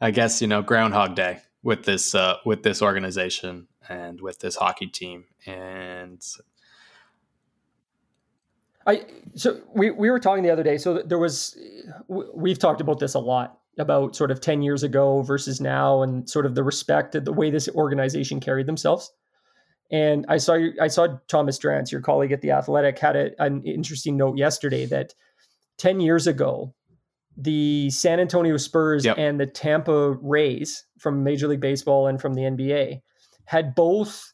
[0.00, 4.56] I guess, you know, Groundhog Day with this, uh, with this organization and with this
[4.56, 5.24] hockey team.
[5.46, 6.20] And
[8.86, 10.78] I so we we were talking the other day.
[10.78, 11.58] So there was
[12.08, 16.28] we've talked about this a lot about sort of 10 years ago versus now and
[16.30, 19.12] sort of the respect the way this organization carried themselves.
[19.90, 23.62] And I saw I saw Thomas Drance, your colleague at the Athletic, had a, an
[23.64, 25.14] interesting note yesterday that
[25.78, 26.74] 10 years ago,
[27.36, 29.18] the San Antonio Spurs yep.
[29.18, 33.00] and the Tampa Rays from Major League Baseball and from the NBA
[33.46, 34.33] had both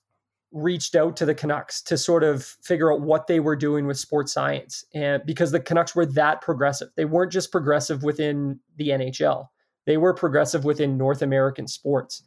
[0.53, 3.99] reached out to the Canucks to sort of figure out what they were doing with
[3.99, 4.85] sports science.
[4.95, 9.49] And because the Canucks were that progressive, they weren't just progressive within the NHL,
[9.87, 12.23] they were progressive within North American sports.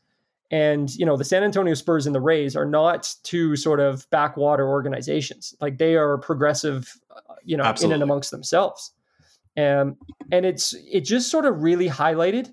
[0.51, 4.07] And, you know, the San Antonio Spurs and the Rays are not two sort of
[4.11, 5.55] backwater organizations.
[5.59, 7.95] Like they are progressive, uh, you know, Absolutely.
[7.95, 8.91] in and amongst themselves.
[9.55, 9.95] And,
[10.31, 12.51] and it's, it just sort of really highlighted.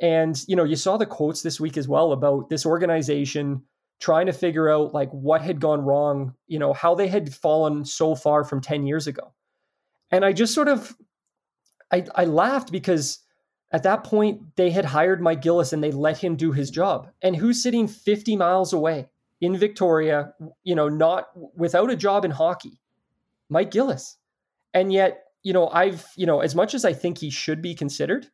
[0.00, 3.62] And, you know, you saw the quotes this week as well about this organization
[4.00, 7.84] trying to figure out like what had gone wrong, you know, how they had fallen
[7.84, 9.32] so far from 10 years ago.
[10.10, 10.94] And I just sort of
[11.90, 13.20] I, I laughed because
[13.72, 17.10] at that point they had hired Mike Gillis and they let him do his job.
[17.22, 19.08] And who's sitting 50 miles away
[19.40, 22.80] in Victoria, you know, not without a job in hockey?
[23.48, 24.16] Mike Gillis.
[24.72, 27.74] And yet, you know, I've, you know, as much as I think he should be
[27.74, 28.26] considered,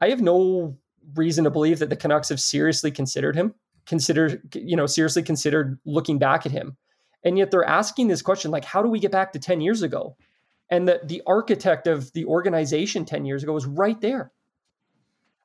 [0.00, 0.76] I have no
[1.14, 3.54] reason to believe that the Canucks have seriously considered him
[3.88, 6.76] consider you know seriously considered looking back at him.
[7.24, 9.82] And yet they're asking this question like how do we get back to 10 years
[9.82, 10.16] ago?
[10.70, 14.30] And the the architect of the organization 10 years ago was right there.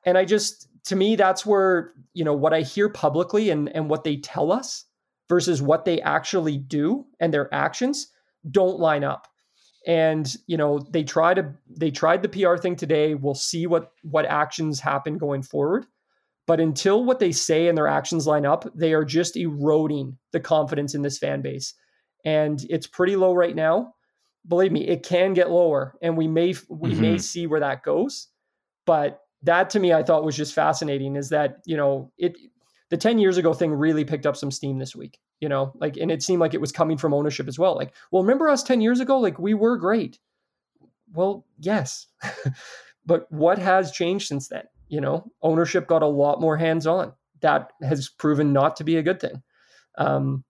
[0.04, 3.88] And i just to me that's where you know what i hear publicly and and
[3.88, 4.84] what they tell us
[5.30, 8.08] versus what they actually do and their actions
[8.50, 9.26] don't line up.
[9.86, 13.14] And you know they try to they tried the pr thing today.
[13.14, 15.86] We'll see what what actions happen going forward
[16.46, 20.40] but until what they say and their actions line up, they are just eroding the
[20.40, 21.74] confidence in this fan base.
[22.24, 23.94] And it's pretty low right now.
[24.46, 27.00] Believe me, it can get lower and we may we mm-hmm.
[27.00, 28.28] may see where that goes.
[28.84, 32.36] But that to me I thought was just fascinating is that, you know, it
[32.90, 35.96] the 10 years ago thing really picked up some steam this week, you know, like
[35.96, 37.74] and it seemed like it was coming from ownership as well.
[37.74, 39.18] Like, well, remember us 10 years ago?
[39.18, 40.18] Like we were great.
[41.14, 42.06] Well, yes.
[43.06, 44.64] but what has changed since then?
[44.94, 47.12] You know, ownership got a lot more hands on.
[47.40, 49.42] That has proven not to be a good thing.
[49.98, 50.44] Um,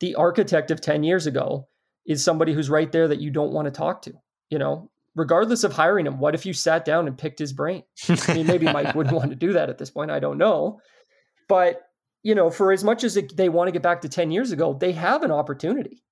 [0.00, 1.66] the architect of 10 years ago
[2.04, 4.12] is somebody who's right there that you don't want to talk to,
[4.50, 6.18] you know, regardless of hiring him.
[6.18, 7.82] What if you sat down and picked his brain?
[8.06, 10.10] I mean, maybe Mike wouldn't want to do that at this point.
[10.10, 10.78] I don't know.
[11.48, 11.80] But,
[12.22, 14.76] you know, for as much as they want to get back to 10 years ago,
[14.78, 16.04] they have an opportunity.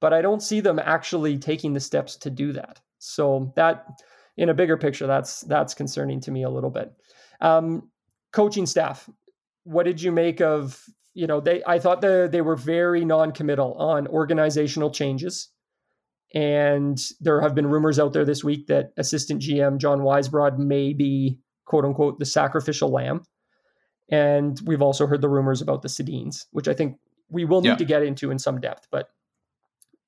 [0.00, 2.80] But I don't see them actually taking the steps to do that.
[2.98, 3.86] So that
[4.36, 6.92] in a bigger picture, that's that's concerning to me a little bit.
[7.40, 7.90] Um,
[8.32, 9.08] coaching staff,
[9.64, 10.82] what did you make of?
[11.14, 15.48] You know, they I thought the, they were very non-committal on organizational changes,
[16.34, 20.92] and there have been rumors out there this week that assistant GM John Weisbrod may
[20.94, 23.22] be quote unquote the sacrificial lamb.
[24.10, 26.98] And we've also heard the rumors about the Sedins, which I think
[27.30, 27.76] we will need yeah.
[27.76, 28.88] to get into in some depth.
[28.90, 29.08] But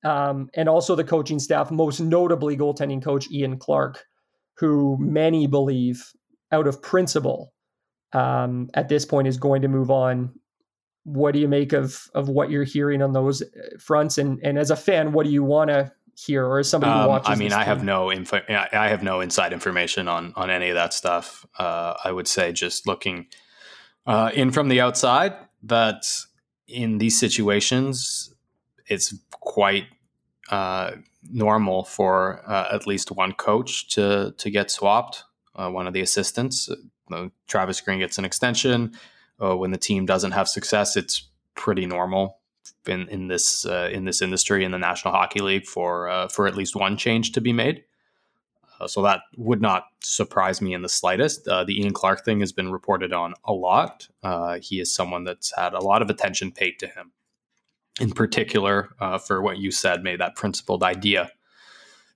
[0.03, 4.05] um, and also the coaching staff, most notably goaltending coach Ian Clark,
[4.57, 6.13] who many believe
[6.51, 7.53] out of principle
[8.13, 10.33] um, at this point is going to move on.
[11.03, 13.45] What do you make of of what you're hearing on those uh,
[13.79, 14.17] fronts?
[14.17, 16.99] And and as a fan, what do you want to hear, or as somebody who
[16.99, 17.29] um, watches?
[17.29, 18.41] I mean, I have no info.
[18.49, 21.45] I have no inside information on on any of that stuff.
[21.59, 23.27] Uh, I would say just looking
[24.07, 26.05] uh, in from the outside that
[26.67, 28.33] in these situations,
[28.87, 29.85] it's quite
[30.49, 30.91] uh,
[31.31, 35.23] normal for uh, at least one coach to to get swapped.
[35.55, 36.69] Uh, one of the assistants,
[37.11, 38.91] uh, Travis Green, gets an extension.
[39.41, 42.39] Uh, when the team doesn't have success, it's pretty normal
[42.85, 46.55] in in this uh, in this industry in the National Hockey League for for at
[46.55, 47.83] least one change to be made.
[48.79, 51.47] Uh, so that would not surprise me in the slightest.
[51.47, 54.07] Uh, the Ian Clark thing has been reported on a lot.
[54.23, 57.11] Uh, he is someone that's had a lot of attention paid to him,
[57.99, 61.31] in particular uh, for what you said, made that principled idea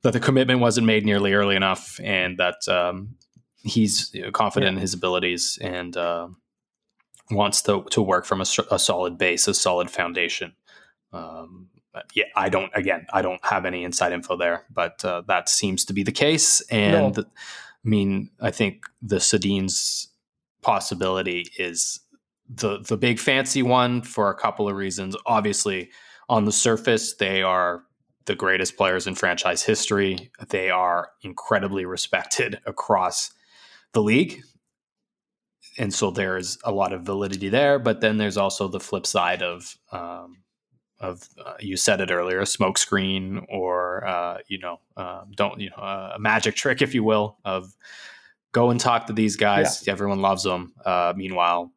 [0.02, 3.16] that the commitment wasn't made nearly early enough, and that um,
[3.64, 4.78] he's confident yeah.
[4.78, 6.28] in his abilities and uh,
[7.32, 10.54] wants to to work from a, a, solid base, a solid foundation.
[11.12, 11.70] Um,
[12.14, 12.72] yeah, I don't.
[12.76, 16.12] Again, I don't have any inside info there, but uh, that seems to be the
[16.12, 16.62] case.
[16.70, 17.24] And no.
[17.24, 20.10] I mean, I think the Sedin's
[20.62, 22.02] possibility is
[22.50, 25.16] the the big fancy one for a couple of reasons.
[25.26, 25.90] Obviously,
[26.28, 27.84] on the surface, they are
[28.26, 30.32] the greatest players in franchise history.
[30.50, 33.32] They are incredibly respected across
[33.94, 34.42] the league.
[35.78, 39.42] And so there's a lot of validity there, but then there's also the flip side
[39.42, 40.44] of um,
[41.00, 45.70] of uh, you said it earlier, a smokescreen or uh, you know uh, don't you
[45.70, 47.76] know a magic trick, if you will, of
[48.52, 49.84] go and talk to these guys.
[49.86, 49.94] Yeah.
[49.94, 50.74] Everyone loves them.
[50.84, 51.72] Uh, meanwhile,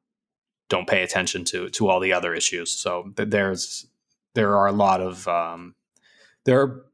[0.72, 2.72] don't pay attention to to all the other issues.
[2.72, 3.86] So there's
[4.34, 5.74] there are a lot of um,
[6.44, 6.86] there are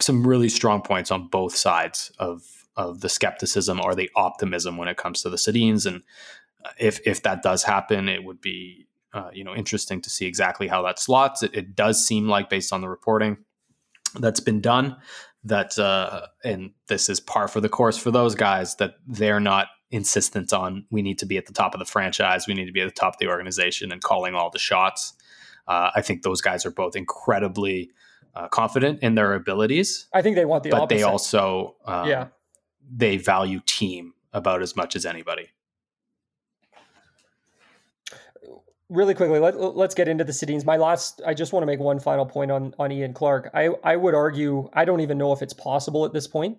[0.00, 2.42] some really strong points on both sides of
[2.76, 5.84] of the skepticism or the optimism when it comes to the Sedins.
[5.84, 6.02] And
[6.64, 10.26] uh, if if that does happen, it would be uh, you know interesting to see
[10.26, 11.42] exactly how that slots.
[11.42, 13.38] It, it, does seem like based on the reporting
[14.20, 14.96] that's been done
[15.42, 19.66] that uh, and this is par for the course for those guys that they're not
[19.94, 22.72] insistent on we need to be at the top of the franchise, we need to
[22.72, 25.14] be at the top of the organization and calling all the shots.
[25.66, 27.90] Uh, I think those guys are both incredibly
[28.34, 30.06] uh, confident in their abilities.
[30.12, 30.98] I think they want the but opposite.
[30.98, 32.28] they also um, yeah
[32.90, 35.48] they value team about as much as anybody.
[38.90, 40.64] really quickly, let, us get into the Sedins.
[40.64, 43.50] My last, I just want to make one final point on on Ian Clark.
[43.54, 46.58] I I would argue, I don't even know if it's possible at this point,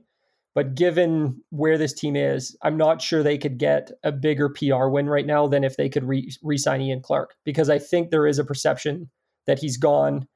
[0.56, 4.88] but given where this team is, I'm not sure they could get a bigger PR
[4.88, 8.26] win right now than if they could re, re-sign Ian Clark because I think there
[8.26, 9.12] is a perception
[9.48, 10.28] that he's gone.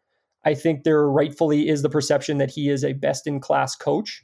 [0.46, 4.24] I think there rightfully is the perception that he is a best in class coach.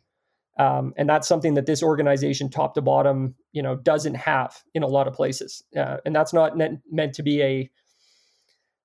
[0.59, 4.83] Um, and that's something that this organization, top to bottom, you know, doesn't have in
[4.83, 5.63] a lot of places.
[5.75, 7.71] Uh, and that's not meant to be a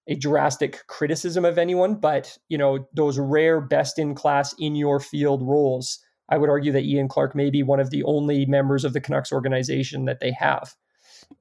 [0.07, 4.99] a drastic criticism of anyone, but you know, those rare best in class in your
[4.99, 6.01] field roles.
[6.31, 9.01] I would argue that Ian Clark may be one of the only members of the
[9.01, 10.75] Canucks organization that they have,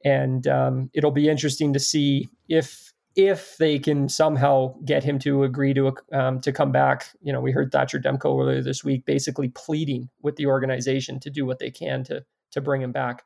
[0.04, 5.44] and um, it'll be interesting to see if if they can somehow get him to
[5.44, 9.06] agree to um, to come back, you know, we heard Thatcher Demko earlier this week
[9.06, 13.24] basically pleading with the organization to do what they can to to bring him back.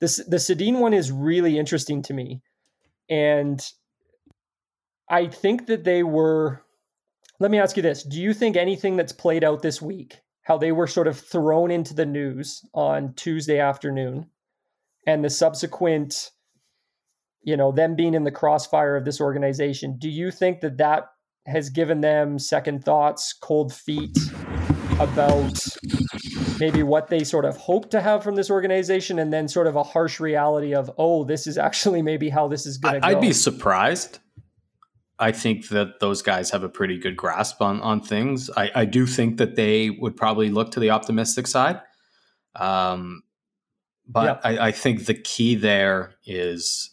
[0.00, 2.42] This the Sedin one is really interesting to me,
[3.08, 3.64] and
[5.08, 6.64] I think that they were.
[7.38, 10.58] Let me ask you this: Do you think anything that's played out this week, how
[10.58, 14.26] they were sort of thrown into the news on Tuesday afternoon,
[15.06, 16.30] and the subsequent
[17.42, 21.04] you know them being in the crossfire of this organization do you think that that
[21.46, 24.16] has given them second thoughts cold feet
[25.00, 25.58] about
[26.60, 29.74] maybe what they sort of hope to have from this organization and then sort of
[29.74, 33.06] a harsh reality of oh this is actually maybe how this is going to go
[33.06, 34.20] i'd be surprised
[35.22, 38.84] i think that those guys have a pretty good grasp on on things i, I
[38.84, 41.80] do think that they would probably look to the optimistic side
[42.54, 43.22] um,
[44.06, 44.40] but yep.
[44.44, 46.90] I, I think the key there is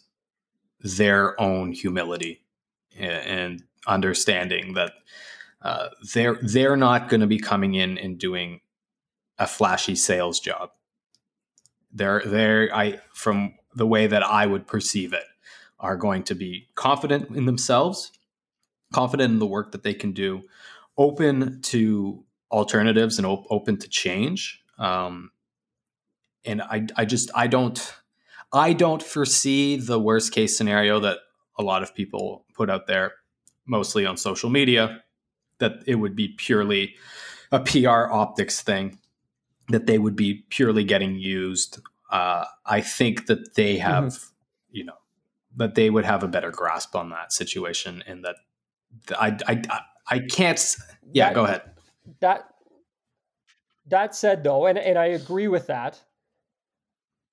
[0.80, 2.42] their own humility
[2.96, 4.92] and understanding that
[5.62, 8.60] uh, they're they're not going to be coming in and doing
[9.38, 10.70] a flashy sales job.
[11.92, 15.24] They're they're I from the way that I would perceive it
[15.78, 18.12] are going to be confident in themselves,
[18.92, 20.42] confident in the work that they can do,
[20.96, 24.62] open to alternatives and op- open to change.
[24.78, 25.30] Um,
[26.44, 27.94] and I I just I don't
[28.52, 31.18] I don't foresee the worst case scenario that
[31.58, 33.12] a lot of people put out there,
[33.66, 35.02] mostly on social media,
[35.58, 36.96] that it would be purely
[37.52, 38.98] a PR optics thing,
[39.68, 41.80] that they would be purely getting used.
[42.10, 43.90] Uh, I think that they mm-hmm.
[43.90, 44.76] have, mm-hmm.
[44.76, 44.94] you know,
[45.56, 48.36] that they would have a better grasp on that situation, and that
[49.18, 50.76] I, I, I can't.
[51.12, 51.62] Yeah, that, go ahead.
[52.20, 52.48] That
[53.88, 56.00] that said, though, and and I agree with that.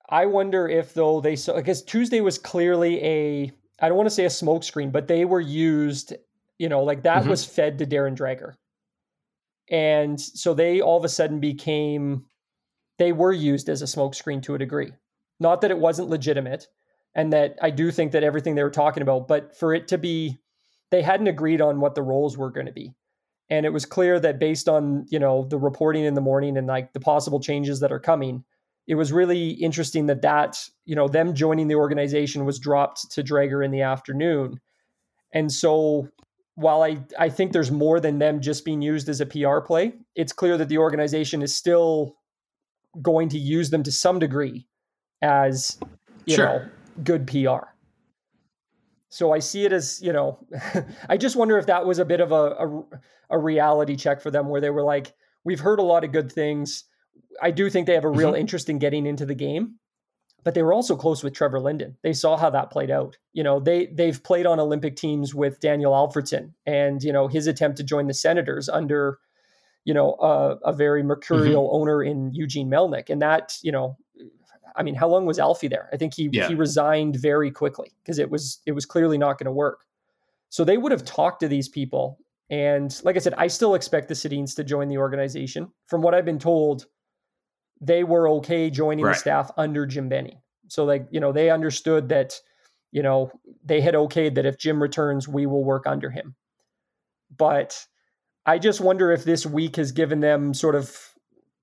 [0.08, 4.14] I wonder if though they saw because Tuesday was clearly a I don't want to
[4.14, 6.14] say a smokescreen, but they were used,
[6.58, 7.30] you know, like that mm-hmm.
[7.30, 8.54] was fed to Darren Dreger,
[9.70, 12.24] And so they all of a sudden became
[12.98, 14.92] they were used as a smokescreen to a degree.
[15.38, 16.66] Not that it wasn't legitimate
[17.14, 19.98] and that I do think that everything they were talking about, but for it to
[19.98, 20.38] be
[20.90, 22.94] they hadn't agreed on what the roles were going to be.
[23.50, 26.66] And it was clear that based on, you know, the reporting in the morning and
[26.66, 28.44] like the possible changes that are coming,
[28.88, 33.22] it was really interesting that that you know them joining the organization was dropped to
[33.22, 34.60] Dreger in the afternoon,
[35.32, 36.08] and so
[36.54, 39.92] while I I think there's more than them just being used as a PR play,
[40.16, 42.16] it's clear that the organization is still
[43.02, 44.66] going to use them to some degree
[45.20, 45.78] as
[46.24, 46.46] you sure.
[46.46, 46.68] know
[47.04, 47.68] good PR.
[49.10, 50.38] So I see it as you know,
[51.08, 52.82] I just wonder if that was a bit of a, a
[53.30, 56.32] a reality check for them where they were like, we've heard a lot of good
[56.32, 56.84] things
[57.40, 58.40] I do think they have a real mm-hmm.
[58.40, 59.76] interest in getting into the game.
[60.44, 61.96] But they were also close with Trevor Linden.
[62.02, 63.18] They saw how that played out.
[63.32, 67.46] You know, they they've played on Olympic teams with Daniel Alfredsson and you know his
[67.46, 69.18] attempt to join the Senators under,
[69.84, 71.76] you know, a, a very mercurial mm-hmm.
[71.76, 73.96] owner in Eugene Melnyk, and that you know
[74.78, 75.88] I mean, how long was Alfie there?
[75.92, 76.48] I think he yeah.
[76.48, 79.84] he resigned very quickly because it was it was clearly not going to work.
[80.48, 82.18] So they would have talked to these people,
[82.48, 85.70] and like I said, I still expect the Sedins to join the organization.
[85.86, 86.86] From what I've been told,
[87.80, 89.14] they were okay joining right.
[89.14, 90.40] the staff under Jim Benning.
[90.68, 92.38] So like, you know, they understood that,
[92.92, 93.30] you know,
[93.64, 96.34] they had okayed that if Jim returns, we will work under him.
[97.36, 97.86] But
[98.46, 101.07] I just wonder if this week has given them sort of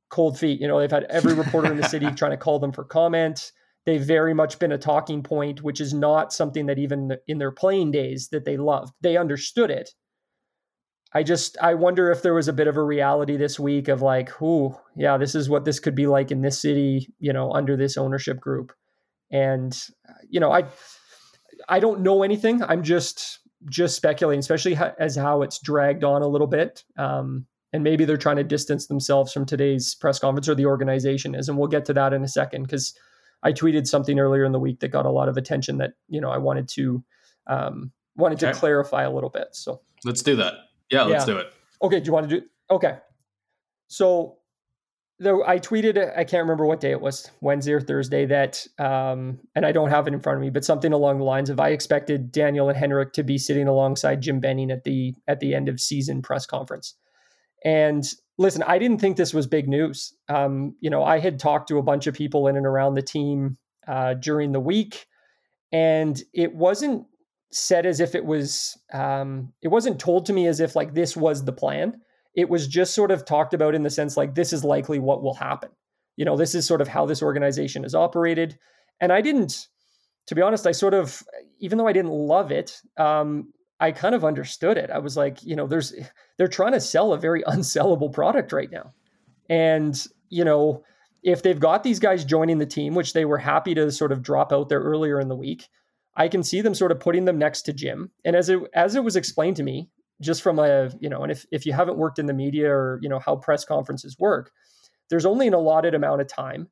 [0.09, 0.59] cold feet.
[0.59, 3.51] You know, they've had every reporter in the city trying to call them for comment.
[3.85, 7.51] They've very much been a talking point, which is not something that even in their
[7.51, 8.93] playing days that they loved.
[9.01, 9.91] They understood it,
[11.15, 14.01] I just I wonder if there was a bit of a reality this week of
[14.01, 17.53] like, who, yeah, this is what this could be like in this city, you know,
[17.53, 18.73] under this ownership group.
[19.31, 19.73] And
[20.29, 20.65] you know, I
[21.69, 22.61] I don't know anything.
[22.61, 23.39] I'm just
[23.69, 26.83] just speculating, especially as how it's dragged on a little bit.
[26.97, 27.45] Um,
[27.75, 31.49] and maybe they're trying to distance themselves from today's press conference or the organization is,
[31.49, 32.97] and we'll get to that in a second because
[33.43, 36.21] I tweeted something earlier in the week that got a lot of attention that you
[36.21, 37.03] know I wanted to
[37.47, 38.53] um, wanted okay.
[38.53, 39.49] to clarify a little bit.
[39.51, 40.53] So let's do that.
[40.89, 41.33] Yeah, let's yeah.
[41.33, 41.47] do it.
[41.81, 42.45] Okay, do you want to do?
[42.71, 42.95] Okay,
[43.89, 44.37] so
[45.19, 46.17] there, I tweeted.
[46.17, 48.25] I can't remember what day it was, Wednesday or Thursday.
[48.25, 51.25] That, um, and I don't have it in front of me, but something along the
[51.25, 55.13] lines of I expected Daniel and Henrik to be sitting alongside Jim Benning at the
[55.27, 56.95] at the end of season press conference.
[57.65, 58.05] And
[58.37, 60.13] listen, I didn't think this was big news.
[60.29, 63.01] Um, you know, I had talked to a bunch of people in and around the
[63.01, 63.57] team
[63.87, 65.07] uh, during the week,
[65.73, 67.05] and it wasn't
[67.51, 71.17] said as if it was um, it wasn't told to me as if like this
[71.17, 71.99] was the plan.
[72.35, 75.23] It was just sort of talked about in the sense like this is likely what
[75.23, 75.71] will happen.
[76.15, 78.57] You know this is sort of how this organization is operated.
[79.01, 79.67] And i didn't
[80.27, 81.21] to be honest i sort of
[81.59, 83.51] even though i didn't love it um,
[83.85, 85.93] i kind of understood it i was like you know there's
[86.37, 88.93] they're trying to sell a very unsellable product right now
[89.49, 90.83] and you know
[91.23, 94.21] if they've got these guys joining the team which they were happy to sort of
[94.21, 95.67] drop out there earlier in the week
[96.15, 98.11] I can see them sort of putting them next to Jim.
[98.23, 99.89] And as it as it was explained to me,
[100.21, 102.99] just from a, you know, and if if you haven't worked in the media or,
[103.01, 104.51] you know, how press conferences work,
[105.09, 106.69] there's only an allotted amount of time.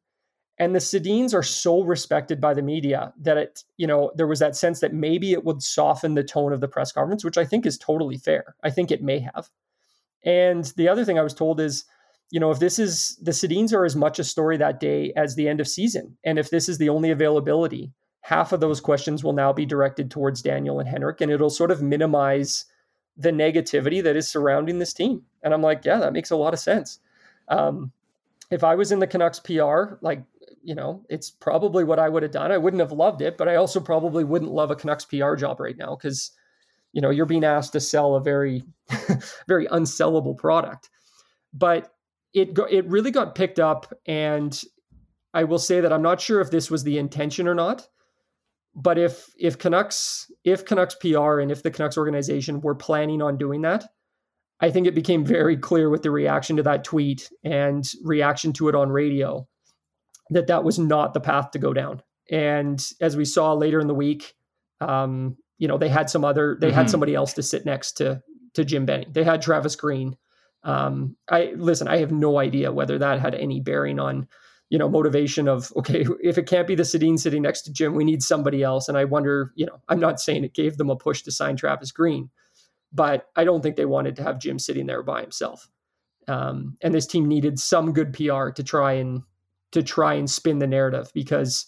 [0.59, 4.39] And the Sedins are so respected by the media that it, you know, there was
[4.39, 7.45] that sense that maybe it would soften the tone of the press conference, which I
[7.45, 8.55] think is totally fair.
[8.63, 9.49] I think it may have.
[10.23, 11.85] And the other thing I was told is,
[12.29, 15.35] you know, if this is the Sedins are as much a story that day as
[15.35, 17.91] the end of season, and if this is the only availability,
[18.21, 21.71] half of those questions will now be directed towards Daniel and Henrik, and it'll sort
[21.71, 22.65] of minimize
[23.17, 25.23] the negativity that is surrounding this team.
[25.43, 26.99] And I'm like, yeah, that makes a lot of sense.
[27.49, 27.91] Um,
[28.49, 30.23] if I was in the Canucks PR, like,
[30.63, 32.51] you know, it's probably what I would have done.
[32.51, 35.59] I wouldn't have loved it, but I also probably wouldn't love a Canucks PR job
[35.59, 36.31] right now because,
[36.93, 38.63] you know, you're being asked to sell a very,
[39.47, 40.89] very unsellable product.
[41.53, 41.91] But
[42.33, 44.59] it go, it really got picked up, and
[45.33, 47.87] I will say that I'm not sure if this was the intention or not
[48.75, 53.37] but if if Canucks if Canucks PR and if the Canucks organization were planning on
[53.37, 53.85] doing that,
[54.59, 58.69] I think it became very clear with the reaction to that tweet and reaction to
[58.69, 59.47] it on radio
[60.33, 62.01] that that was not the path to go down.
[62.29, 64.35] And as we saw later in the week,
[64.79, 66.75] um, you know, they had some other they mm-hmm.
[66.75, 68.21] had somebody else to sit next to
[68.53, 69.11] to Jim Benning.
[69.11, 70.17] They had Travis Green.
[70.63, 71.87] Um, I listen.
[71.87, 74.27] I have no idea whether that had any bearing on
[74.69, 77.93] you know motivation of okay if it can't be the Sedin sitting next to Jim
[77.93, 80.89] we need somebody else and I wonder you know I'm not saying it gave them
[80.89, 82.29] a push to sign Travis Green
[82.91, 85.69] but I don't think they wanted to have Jim sitting there by himself
[86.27, 89.21] um, and this team needed some good PR to try and
[89.73, 91.67] to try and spin the narrative because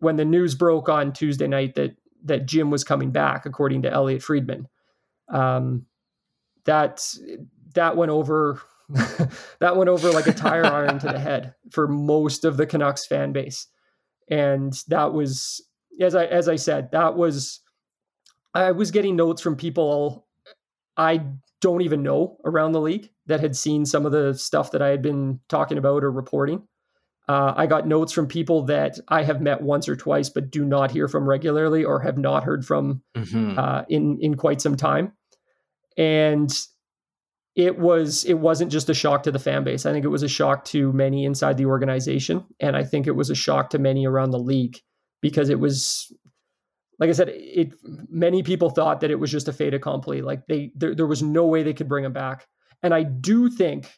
[0.00, 3.92] when the news broke on Tuesday night that that Jim was coming back, according to
[3.92, 4.66] Elliotte Friedman,
[5.28, 5.86] um,
[6.64, 7.06] that
[7.74, 8.60] that went over
[9.60, 13.06] that went over like a tire iron to the head for most of the Canucks
[13.06, 13.68] fan base,
[14.28, 15.62] and that was
[16.00, 17.60] as I as I said that was
[18.54, 20.26] I was getting notes from people
[20.96, 21.22] I
[21.60, 24.88] don't even know around the league that had seen some of the stuff that I
[24.88, 26.62] had been talking about or reporting.
[27.26, 30.64] Uh, I got notes from people that I have met once or twice, but do
[30.64, 33.58] not hear from regularly or have not heard from mm-hmm.
[33.58, 35.12] uh, in in quite some time.
[35.96, 36.52] And
[37.56, 39.86] it was it wasn't just a shock to the fan base.
[39.86, 43.16] I think it was a shock to many inside the organization, and I think it
[43.16, 44.78] was a shock to many around the league
[45.22, 46.12] because it was
[46.98, 47.72] like I said, it
[48.08, 50.22] many people thought that it was just a fait accompli.
[50.22, 52.46] Like they there, there was no way they could bring him back.
[52.82, 53.88] And I do think,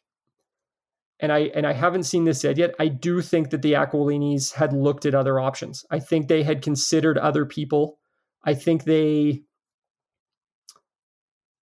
[1.20, 4.52] and I and I haven't seen this said yet, I do think that the Aquilinis
[4.52, 5.84] had looked at other options.
[5.90, 7.98] I think they had considered other people.
[8.44, 9.42] I think they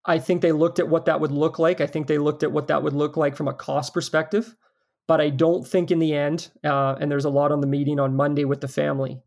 [0.04, 1.80] I think they looked at what that would look like.
[1.80, 4.54] I think they looked at what that would look like from a cost perspective.
[5.06, 8.00] But I don't think in the end, uh, and there's a lot on the meeting
[8.00, 9.22] on Monday with the family,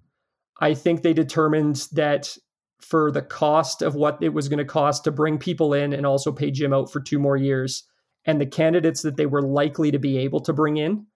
[0.59, 2.35] I think they determined that
[2.79, 6.05] for the cost of what it was going to cost to bring people in and
[6.05, 7.83] also pay Jim out for two more years,
[8.27, 11.07] and the candidates that they were likely to be able to bring in,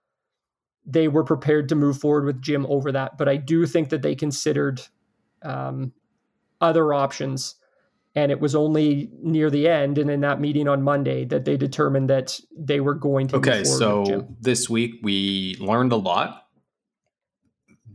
[0.85, 3.17] they were prepared to move forward with Jim over that.
[3.17, 4.81] But I do think that they considered
[5.43, 5.93] um,
[6.59, 7.55] other options.
[8.15, 11.55] And it was only near the end and in that meeting on Monday that they
[11.55, 13.37] determined that they were going to.
[13.37, 16.41] Okay, so this week we learned a lot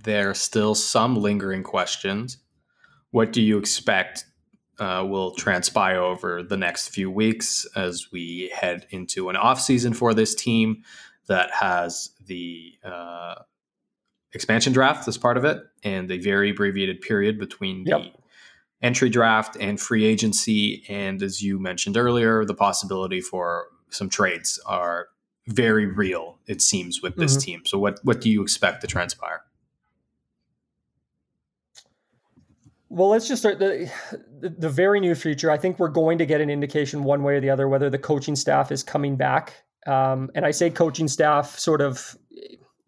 [0.06, 2.38] there are still some lingering questions.
[3.10, 4.24] What do you expect
[4.78, 9.94] uh, will transpire over the next few weeks as we head into an off season
[9.94, 10.82] for this team
[11.28, 13.36] that has the uh,
[14.32, 18.02] expansion draft as part of it and a very abbreviated period between yep.
[18.02, 18.12] the
[18.82, 20.84] entry draft and free agency.
[20.88, 25.08] And as you mentioned earlier, the possibility for some trades are
[25.46, 27.40] very real, it seems, with this mm-hmm.
[27.40, 27.62] team.
[27.64, 29.42] So, what, what do you expect to transpire?
[32.88, 33.90] Well, let's just start the,
[34.40, 35.50] the, very near future.
[35.50, 37.98] I think we're going to get an indication one way or the other whether the
[37.98, 39.64] coaching staff is coming back.
[39.86, 42.16] Um, and I say coaching staff sort of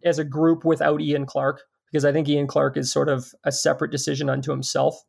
[0.05, 3.51] as a group without Ian Clark because I think Ian Clark is sort of a
[3.51, 5.03] separate decision unto himself.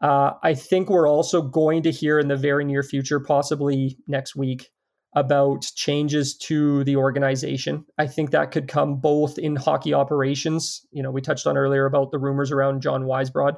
[0.00, 4.36] Uh, I think we're also going to hear in the very near future, possibly next
[4.36, 4.70] week,
[5.14, 7.84] about changes to the organization.
[7.98, 10.86] I think that could come both in hockey operations.
[10.92, 13.56] You know, we touched on earlier about the rumors around John Weisbrod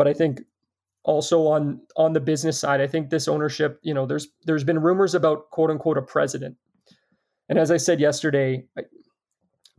[0.00, 0.40] but I think
[1.02, 4.80] also on on the business side, I think this ownership, you know, there's there's been
[4.80, 6.56] rumors about quote unquote a president,
[7.50, 8.84] and as I said yesterday, I,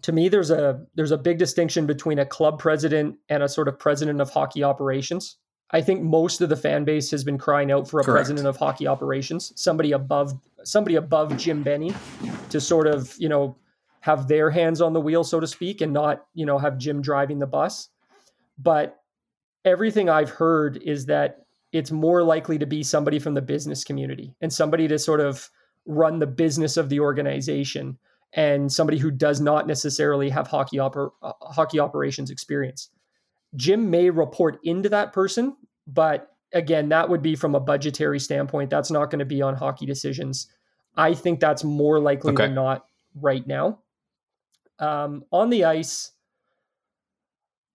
[0.04, 3.68] to me there's a there's a big distinction between a club president and a sort
[3.68, 5.38] of president of hockey operations.
[5.72, 8.18] I think most of the fan base has been crying out for a Correct.
[8.18, 11.96] president of hockey operations, somebody above somebody above Jim Benning
[12.52, 13.58] to sort of, you know,
[14.02, 17.02] have their hands on the wheel so to speak and not, you know, have Jim
[17.02, 17.90] driving the bus.
[18.60, 19.01] But
[19.66, 24.36] everything I've heard is that it's more likely to be somebody from the business community
[24.42, 25.50] and somebody to sort of
[25.86, 27.98] run the business of the organization
[28.34, 32.90] and somebody who does not necessarily have hockey oper- uh, hockey operations experience.
[33.56, 35.56] Jim may report into that person,
[35.88, 38.70] but again, that would be from a budgetary standpoint.
[38.70, 40.48] That's not going to be on hockey decisions.
[40.96, 42.46] I think that's more likely okay.
[42.46, 42.86] than not
[43.16, 43.80] right now.
[44.80, 46.12] Um, on the ice,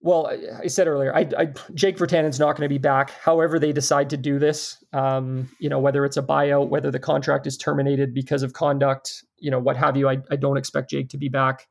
[0.07, 0.33] well,
[0.63, 3.11] I, said earlier, I, I, Jake Virtanen's not going to be back.
[3.11, 7.01] However, they decide to do this, um, you know, whether it's a buyout, whether the
[7.01, 10.09] contract is terminated because of conduct, you know, what have you.
[10.09, 11.67] I, I don't expect Jake to be back.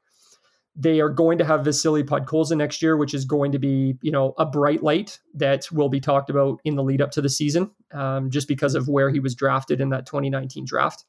[0.76, 4.12] They are going to have Vasily Podkolzin next year, which is going to be, you
[4.12, 7.30] know, a bright light that will be talked about in the lead up to the
[7.30, 11.06] season, um, just because of where he was drafted in that 2019 draft.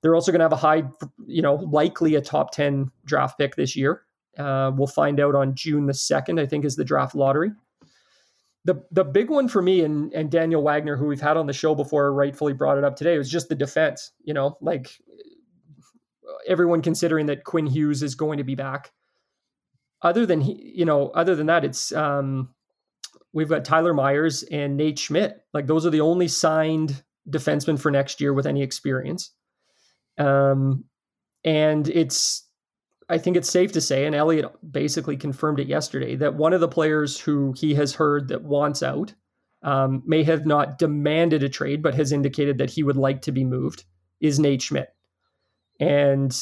[0.00, 0.84] They're also going to have a high,
[1.26, 4.04] you know, likely a top 10 draft pick this year.
[4.40, 7.50] Uh, we'll find out on June the 2nd, I think, is the draft lottery.
[8.64, 11.52] The, the big one for me and, and Daniel Wagner, who we've had on the
[11.52, 14.12] show before, rightfully brought it up today, was just the defense.
[14.22, 14.90] You know, like
[16.46, 18.92] everyone considering that Quinn Hughes is going to be back.
[20.02, 22.54] Other than he, you know, other than that, it's um,
[23.32, 25.44] we've got Tyler Myers and Nate Schmidt.
[25.52, 29.30] Like those are the only signed defensemen for next year with any experience.
[30.18, 30.84] Um,
[31.44, 32.46] and it's
[33.10, 36.60] I think it's safe to say, and Elliotte basically confirmed it yesterday, that one of
[36.60, 39.12] the players who he has heard that wants out
[39.62, 43.32] um, may have not demanded a trade, but has indicated that he would like to
[43.32, 43.84] be moved
[44.20, 44.94] is Nate Schmidt.
[45.78, 46.34] And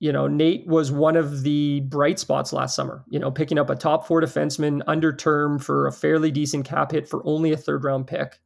[0.00, 3.70] you know, Nate was one of the bright spots last summer, you know, picking up
[3.70, 7.56] a top four defenseman under term for a fairly decent cap hit for only a
[7.56, 8.40] third round pick.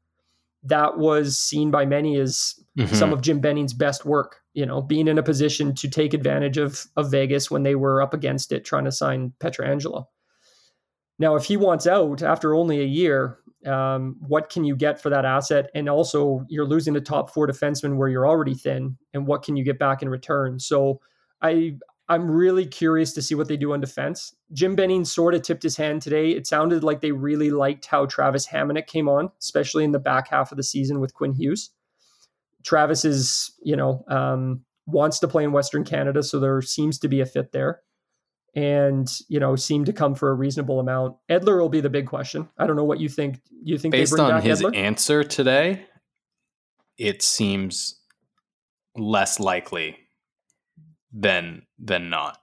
[0.64, 2.94] That was seen by many as mm-hmm.
[2.94, 6.58] some of Jim Benning's best work, you know, being in a position to take advantage
[6.58, 10.06] of, of Vegas when they were up against it trying to sign Pietrangelo.
[11.18, 15.10] Now, if he wants out after only a year, um, what can you get for
[15.10, 15.70] that asset?
[15.74, 19.56] And also, you're losing a top four defenseman where you're already thin, and what can
[19.56, 20.60] you get back in return?
[20.60, 21.00] So,
[21.42, 21.76] I
[22.08, 24.34] I'm really curious to see what they do on defense.
[24.52, 26.30] Jim Benning sort of tipped his hand today.
[26.30, 30.28] It sounded like they really liked how Travis Hamonic came on, especially in the back
[30.28, 31.70] half of the season with Quinn Hughes.
[32.64, 37.08] Travis is, you know, um, wants to play in Western Canada, so there seems to
[37.08, 37.82] be a fit there
[38.54, 41.16] and you know seem to come for a reasonable amount.
[41.30, 42.48] Edler will be the big question.
[42.58, 43.40] I don't know what you think.
[43.62, 44.74] You think based on his Edler?
[44.74, 45.84] answer today,
[46.96, 48.00] it seems
[48.96, 49.96] less likely
[51.12, 52.38] than than not.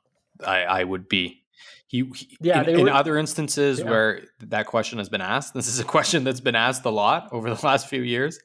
[0.45, 1.41] I I would be.
[1.87, 3.89] He, he yeah, in, in other instances yeah.
[3.89, 7.29] where that question has been asked, this is a question that's been asked a lot
[7.31, 8.39] over the last few years.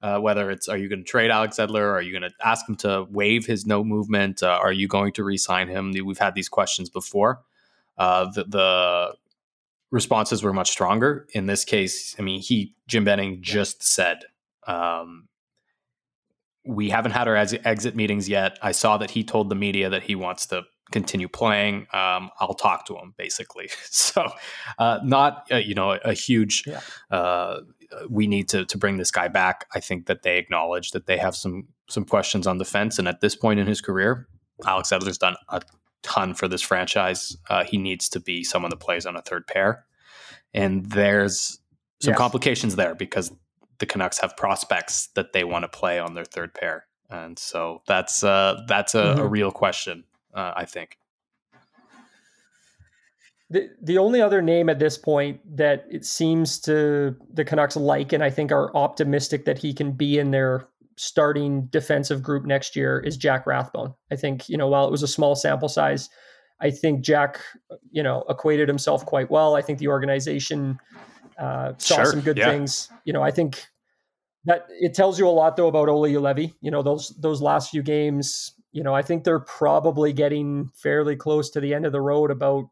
[0.00, 1.92] Uh, whether it's are you going to trade Alex Edler?
[1.92, 4.42] Are you going to ask him to waive his no movement?
[4.44, 5.92] Uh, are you going to re-sign him?
[6.04, 7.42] We've had these questions before.
[7.96, 9.14] Uh, the, the,
[9.90, 12.14] responses were much stronger in this case.
[12.18, 14.24] I mean, he Jim Benning just said
[14.66, 15.27] um,
[16.68, 18.58] we haven't had our exit meetings yet.
[18.62, 21.86] I saw that he told the media that he wants to continue playing.
[21.94, 23.70] Um, I'll talk to him basically.
[23.90, 24.30] So,
[24.78, 26.80] uh, not uh, you know a, a huge yeah.
[27.10, 27.60] uh,
[28.08, 29.66] we need to to bring this guy back.
[29.74, 33.08] I think that they acknowledge that they have some some questions on the fence, and
[33.08, 34.28] at this point in his career,
[34.66, 35.62] Alex Edler's done a
[36.02, 37.36] ton for this franchise.
[37.48, 39.84] Uh, he needs to be someone that plays on a third pair,
[40.52, 41.58] and there's
[42.00, 42.18] some yes.
[42.18, 43.32] complications there because
[43.78, 47.82] the Canucks have prospects that they want to play on their third pair, and so
[47.86, 49.20] that's uh, that's a, mm-hmm.
[49.20, 50.04] a real question,
[50.34, 50.98] uh, I think.
[53.50, 58.12] The the only other name at this point that it seems to the Canucks like
[58.12, 60.68] and I think are optimistic that he can be in their
[60.98, 63.94] starting defensive group next year is Jack Rathbone.
[64.10, 66.10] I think, you know, while it was a small sample size,
[66.60, 67.40] I think Jack,
[67.90, 69.54] you know, equated himself quite well.
[69.54, 70.78] I think the organization
[71.38, 72.50] uh, saw sure, some good yeah.
[72.50, 72.90] things.
[73.04, 73.62] You know, I think
[74.44, 76.54] that it tells you a lot though about Olli Juolevi.
[76.60, 81.16] You know, those those last few games, you know, I think they're probably getting fairly
[81.16, 82.68] close to the end of the road about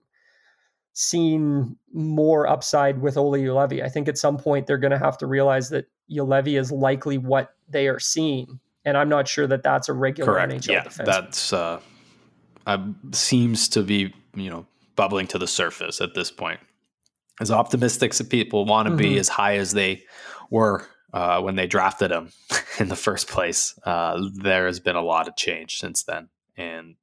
[0.92, 3.84] seeing more upside with Olli Juolevi.
[3.84, 7.18] I think at some point they're going to have to realize that Juolevi is likely
[7.18, 10.52] what they are seeing, and I'm not sure that that's a regular Correct.
[10.52, 11.06] NHL yeah, defense.
[11.06, 11.80] That's uh,
[12.66, 12.78] uh,
[13.12, 16.60] seems to be you know bubbling to the surface at this point.
[17.40, 19.14] As optimistic as people want to mm-hmm.
[19.14, 20.04] be, as high as they
[20.50, 22.30] were uh, when they drafted him
[22.78, 26.96] in the first place, uh, there has been a lot of change since then, and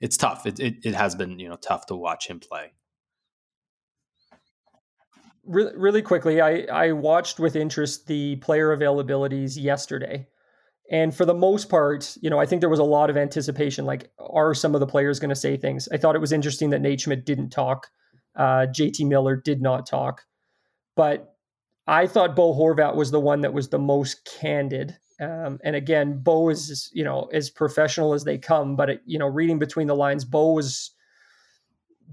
[0.00, 0.46] it's tough.
[0.46, 2.72] It, it, it has been you know tough to watch him play
[5.50, 10.26] really, really quickly, I, I watched with interest the player availabilities yesterday.
[10.90, 13.84] And for the most part, you know, I think there was a lot of anticipation.
[13.84, 15.88] Like, are some of the players going to say things?
[15.92, 17.88] I thought it was interesting that Nate Schmidt didn't talk.
[18.36, 20.24] Uh, JT Miller did not talk.
[20.96, 21.34] But
[21.86, 24.96] I thought Bo Horvat was the one that was the most candid.
[25.20, 28.76] Um, and again, Bo is, you know, as professional as they come.
[28.76, 30.92] But, it, you know, reading between the lines, Bo was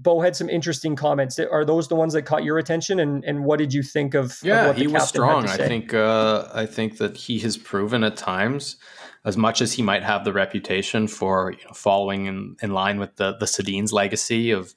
[0.00, 1.38] Bo had some interesting comments.
[1.40, 3.00] Are those the ones that caught your attention?
[3.00, 4.38] And and what did you think of?
[4.42, 5.46] Yeah, of he was strong.
[5.48, 8.76] I think uh, I think that he has proven at times,
[9.24, 13.00] as much as he might have the reputation for you know, following in, in line
[13.00, 14.72] with the the Sedin's legacy of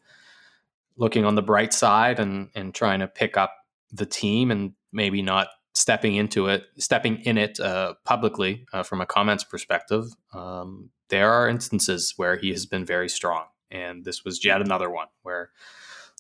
[1.02, 3.54] looking on the bright side and and trying to pick up
[3.92, 9.02] the team and maybe not stepping into it, stepping in it uh, publicly uh, from
[9.02, 10.06] a comments perspective.
[10.34, 14.90] Um, there are instances where he has been very strong and this was yet another
[14.90, 15.50] one where,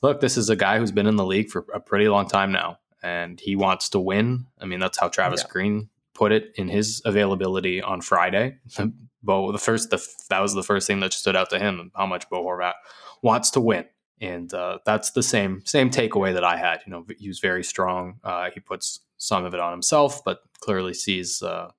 [0.01, 2.51] look, this is a guy who's been in the league for a pretty long time
[2.51, 4.47] now, and he wants to win.
[4.59, 5.51] I mean, that's how Travis yeah.
[5.51, 8.57] Green put it in his availability on Friday.
[9.23, 11.91] Bo, the first, the, that was the first thing that stood out to him.
[11.95, 12.73] How much Bo Horvat
[13.21, 13.86] wants to win,
[14.22, 16.82] and uh, that's the same same takeaway that I had.
[16.86, 18.19] You know, he was very strong.
[18.24, 21.72] Uh, he puts some of it on himself, but clearly sees uh,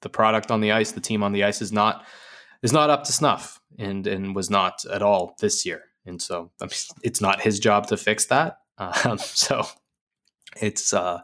[0.00, 2.04] the product on the ice, the team on the ice is not
[2.62, 5.84] is not up to snuff and and was not at all this year.
[6.06, 6.70] And so I mean,
[7.02, 8.58] it's not his job to fix that.
[8.78, 9.64] Um, so
[10.60, 11.20] it's uh,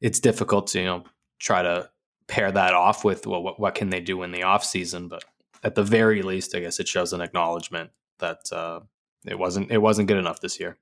[0.00, 1.04] it's difficult to you know
[1.38, 1.88] try to
[2.26, 5.06] pair that off with well, what what can they do in the off season.
[5.06, 5.24] But
[5.62, 8.80] at the very least, I guess it shows an acknowledgement that uh,
[9.26, 10.78] it wasn't it wasn't good enough this year.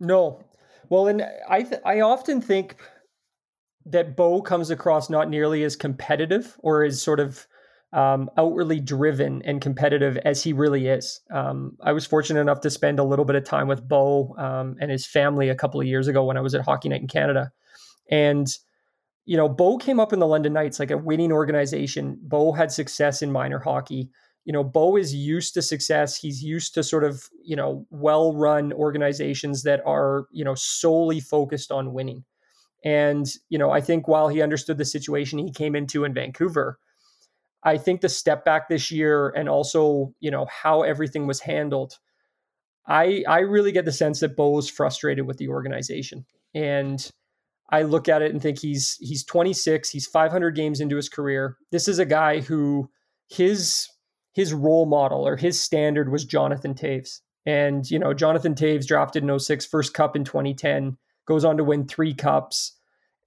[0.00, 0.44] No,
[0.88, 2.76] well, and I th- I often think
[3.86, 7.46] that Bo comes across not nearly as competitive or as sort of
[7.92, 11.20] um, outwardly driven and competitive as he really is.
[11.30, 14.76] Um, I was fortunate enough to spend a little bit of time with Bo um,
[14.80, 17.08] and his family a couple of years ago when I was at Hockey Night in
[17.08, 17.50] Canada.
[18.10, 18.46] And,
[19.24, 22.18] you know, Bo came up in the London Knights, like a winning organization.
[22.22, 24.10] Bo had success in minor hockey.
[24.44, 26.16] You know, Bo is used to success.
[26.16, 31.20] He's used to sort of, you know, well run organizations that are, you know, solely
[31.20, 32.24] focused on winning.
[32.84, 36.78] And, you know, I think while he understood the situation he came into in Vancouver,
[37.64, 41.98] I think the step back this year and also, you know, how everything was handled,
[42.86, 46.24] I I really get the sense that Bo's frustrated with the organization.
[46.54, 47.10] And
[47.70, 51.56] I look at it and think he's he's 26, he's 500 games into his career.
[51.70, 52.90] This is a guy who
[53.28, 53.88] his
[54.38, 57.20] his role model or his standard was Jonathan Toews.
[57.44, 61.64] And, you know, Jonathan Toews drafted in 06, first cup in 2010, goes on to
[61.64, 62.78] win three cups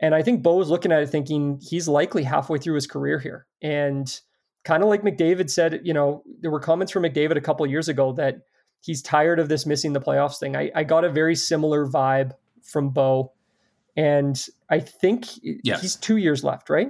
[0.02, 3.20] and I think Bo Bo's looking at it thinking he's likely halfway through his career
[3.20, 3.46] here.
[3.62, 4.20] And
[4.64, 7.88] kind of like McDavid said, you know, there were comments from McDavid a couple years
[7.88, 8.42] ago that
[8.82, 10.56] he's tired of this missing the playoffs thing.
[10.56, 12.32] I, I got a very similar vibe
[12.64, 13.32] from Bo.
[13.96, 15.82] And I think yes.
[15.82, 16.90] he's two years left, right?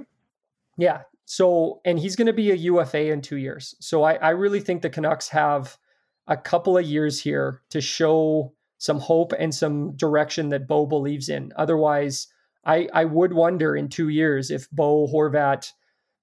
[0.78, 1.02] Yeah.
[1.32, 3.74] So, and he's going to be a UFA in two years.
[3.80, 5.78] So I, I really think the Canucks have
[6.26, 11.30] a couple of years here to show some hope and some direction that Bo believes
[11.30, 11.50] in.
[11.56, 12.28] Otherwise,
[12.66, 15.72] I I would wonder in two years if Bo Horvat,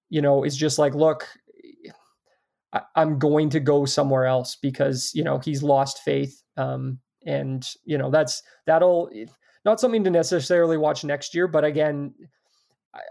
[0.10, 1.28] you know, is just like, look,
[2.72, 6.43] I, am going to go somewhere else because you know he's lost faith.
[6.55, 9.10] Um, and you know that's that'll
[9.66, 12.14] not something to necessarily watch next year, but again.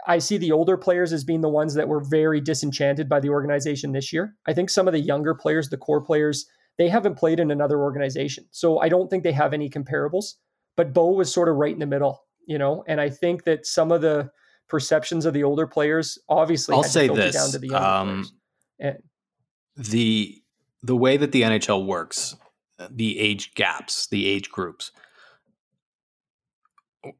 [0.07, 3.29] I see the older players as being the ones that were very disenchanted by the
[3.29, 4.35] organization this year.
[4.45, 6.45] I think some of the younger players, the core players,
[6.77, 8.45] they haven't played in another organization.
[8.51, 10.33] So I don't think they have any comparables.
[10.75, 13.67] But Bo was sort of right in the middle you know, and I think that
[13.67, 14.31] some of the
[14.67, 18.33] perceptions of the older players obviously I'll say this down to the younger um, players.
[18.79, 18.97] And,
[19.77, 20.41] the
[20.81, 22.35] the way that the NHL works,
[22.89, 24.91] the age gaps, the age groups.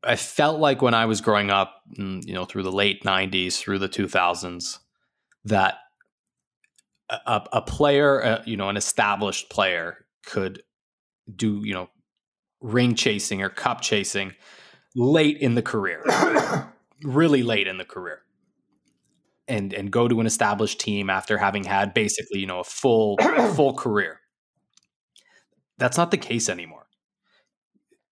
[0.04, 3.58] I felt like when I was growing up, mm, you know, through the late '90s,
[3.58, 4.80] through the 2000s,
[5.46, 5.76] that
[7.10, 10.64] a, a player, uh, you know, an established player could
[11.34, 11.90] do, you know,
[12.62, 14.34] ring chasing or cup chasing
[14.96, 16.04] late in the career,
[17.04, 18.22] really late in the career,
[19.48, 23.18] and and go to an established team after having had basically you know a full
[23.56, 24.20] full career.
[25.78, 26.89] That's not the case anymore.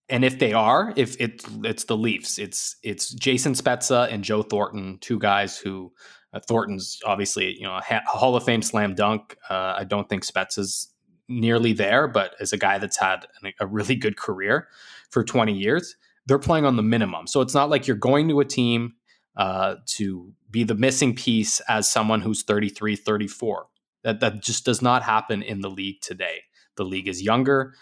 [0.10, 4.42] And if they are, if it's it's the Leafs, it's it's Jason Spezza and Joe
[4.42, 5.92] Thornton, two guys who
[6.34, 9.36] uh, Thornton's obviously you know a Hall of Fame slam dunk.
[9.50, 10.94] Uh, I don't think Spezza's
[11.28, 13.28] nearly there, but as a guy that's had
[13.60, 14.68] a really good career
[15.10, 15.96] for 20 years,
[16.26, 17.28] they're playing on the minimum.
[17.28, 18.94] So it's not like you're going to a team
[19.36, 23.68] uh, to be the missing piece as someone who's 33, 34.
[24.04, 26.44] That, that just does not happen in the league today.
[26.76, 27.74] The league is younger.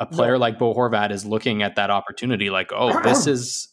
[0.00, 0.38] A player no.
[0.38, 3.68] like Bo Horvat is looking at that opportunity like, oh, this is,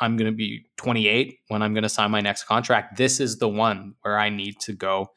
[0.00, 2.96] I'm going to be 28 when I'm going to sign my next contract.
[2.96, 5.08] This is the one where I need to go.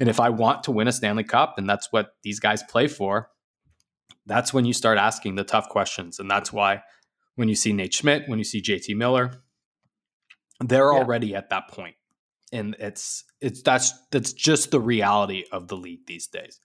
[0.00, 2.88] And if I want to win a Stanley Cup, and that's what these guys play
[2.88, 3.30] for,
[4.26, 6.18] that's when you start asking the tough questions.
[6.18, 6.82] And that's why
[7.36, 9.42] when you see Nate Schmidt, when you see JT Miller,
[10.60, 10.98] they're yeah.
[10.98, 11.96] already at that point.
[12.52, 16.60] And it's it's that's that's just the reality of the league these days.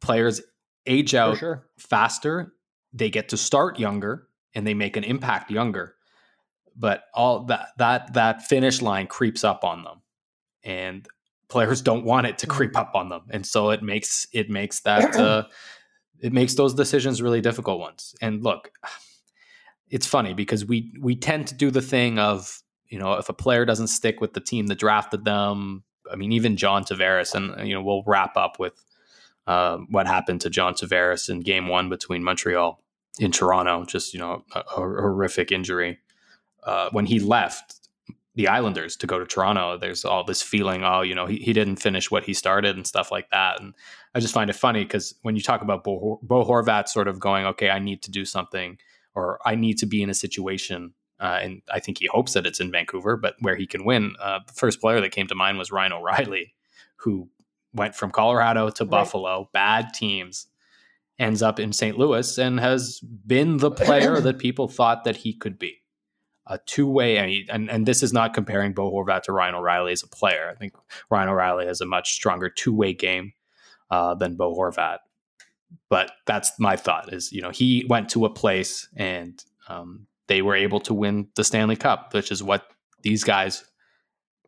[0.00, 0.40] Players
[0.86, 1.66] age out sure.
[1.78, 2.52] faster,
[2.92, 5.94] they get to start younger and they make an impact younger.
[6.76, 10.02] But all that that that finish line creeps up on them.
[10.62, 11.06] And
[11.48, 12.56] players don't want it to mm-hmm.
[12.56, 13.22] creep up on them.
[13.30, 15.44] And so it makes it makes that uh,
[16.20, 18.14] it makes those decisions really difficult ones.
[18.22, 18.70] And look,
[19.90, 23.34] it's funny because we we tend to do the thing of you know if a
[23.34, 25.84] player doesn't stick with the team that drafted them.
[26.10, 28.82] I mean, even John Tavares, and you know we'll wrap up with
[29.50, 32.80] uh, what happened to John Tavares in Game One between Montreal
[33.18, 33.84] in Toronto.
[33.84, 35.98] Just you know a, a horrific injury
[36.62, 37.80] uh, when he left
[38.36, 39.76] the Islanders to go to Toronto.
[39.76, 42.86] There's all this feeling, oh, you know, he, he didn't finish what he started and
[42.86, 43.60] stuff like that.
[43.60, 43.74] And
[44.14, 47.18] I just find it funny because when you talk about Bo, Bo Horvat sort of
[47.18, 48.78] going, okay, I need to do something
[49.16, 50.94] or I need to be in a situation.
[51.18, 54.14] Uh, and I think he hopes that it's in Vancouver, but where he can win.
[54.20, 56.54] Uh, the first player that came to mind was Ryan O'Reilly,
[56.98, 57.28] who
[57.72, 58.90] went from Colorado to right.
[58.90, 60.46] Buffalo, bad teams,
[61.18, 61.98] ends up in St.
[61.98, 65.76] Louis, and has been the player that people thought that he could be.
[66.46, 70.02] A two way, and, and this is not comparing Bo Horvat to Ryan O'Reilly as
[70.02, 70.50] a player.
[70.50, 70.72] I think
[71.08, 73.34] Ryan O'Reilly has a much stronger two way game
[73.90, 74.98] uh, than Bo Horvat
[75.88, 80.42] but that's my thought is you know he went to a place and um, they
[80.42, 82.64] were able to win the Stanley Cup, which is what
[83.02, 83.64] these guys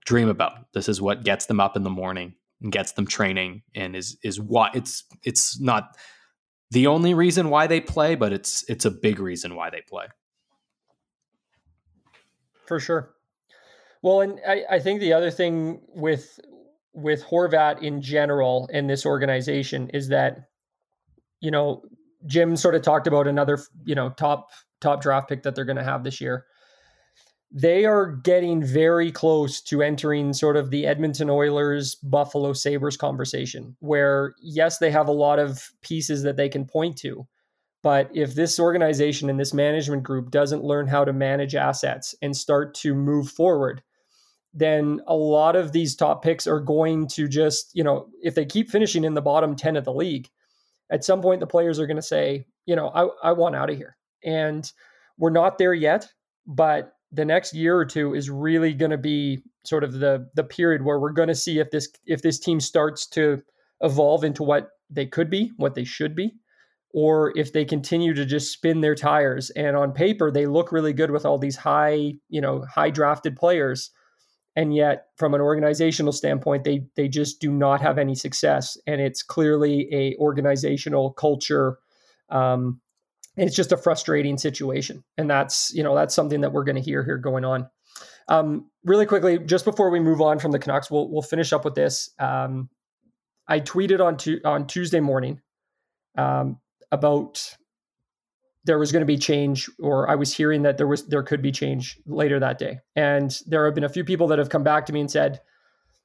[0.04, 0.72] dream about.
[0.72, 4.16] This is what gets them up in the morning and gets them training and is
[4.22, 5.96] is what it's it's not
[6.70, 10.06] the only reason why they play, but it's it's a big reason why they play.
[12.66, 13.12] For sure.
[14.02, 16.40] Well, and I, I think the other thing with
[16.94, 20.48] with Horvat in general in this organization is that,
[21.40, 21.82] you know,
[22.26, 24.48] Jim sort of talked about another, you know, top
[24.80, 26.46] top draft pick that they're going to have this year.
[27.54, 33.76] They are getting very close to entering sort of the Edmonton Oilers Buffalo Sabres conversation,
[33.80, 37.26] where yes, they have a lot of pieces that they can point to.
[37.82, 42.36] But if this organization and this management group doesn't learn how to manage assets and
[42.36, 43.82] start to move forward,
[44.54, 48.44] then a lot of these top picks are going to just, you know, if they
[48.44, 50.28] keep finishing in the bottom 10 of the league,
[50.90, 53.70] at some point the players are going to say, you know, I, I want out
[53.70, 53.96] of here.
[54.24, 54.70] And
[55.18, 56.08] we're not there yet,
[56.46, 60.44] but the next year or two is really going to be sort of the the
[60.44, 63.42] period where we're going to see if this if this team starts to
[63.82, 66.32] evolve into what they could be, what they should be,
[66.92, 69.50] or if they continue to just spin their tires.
[69.50, 73.36] And on paper, they look really good with all these high, you know, high drafted
[73.36, 73.90] players
[74.54, 79.00] and yet from an organizational standpoint they they just do not have any success and
[79.00, 81.78] it's clearly a organizational culture
[82.28, 82.80] um,
[83.36, 85.04] it's just a frustrating situation.
[85.16, 87.68] And that's you know that's something that we're going to hear here going on.
[88.28, 91.64] Um, really quickly just before we move on from the canucks we'll, we'll finish up
[91.64, 92.10] with this.
[92.18, 92.68] Um,
[93.48, 95.40] i tweeted on, tu- on tuesday morning
[96.16, 96.58] um,
[96.92, 97.56] about
[98.64, 101.42] there was going to be change or i was hearing that there was there could
[101.42, 102.78] be change later that day.
[102.94, 105.40] And there have been a few people that have come back to me and said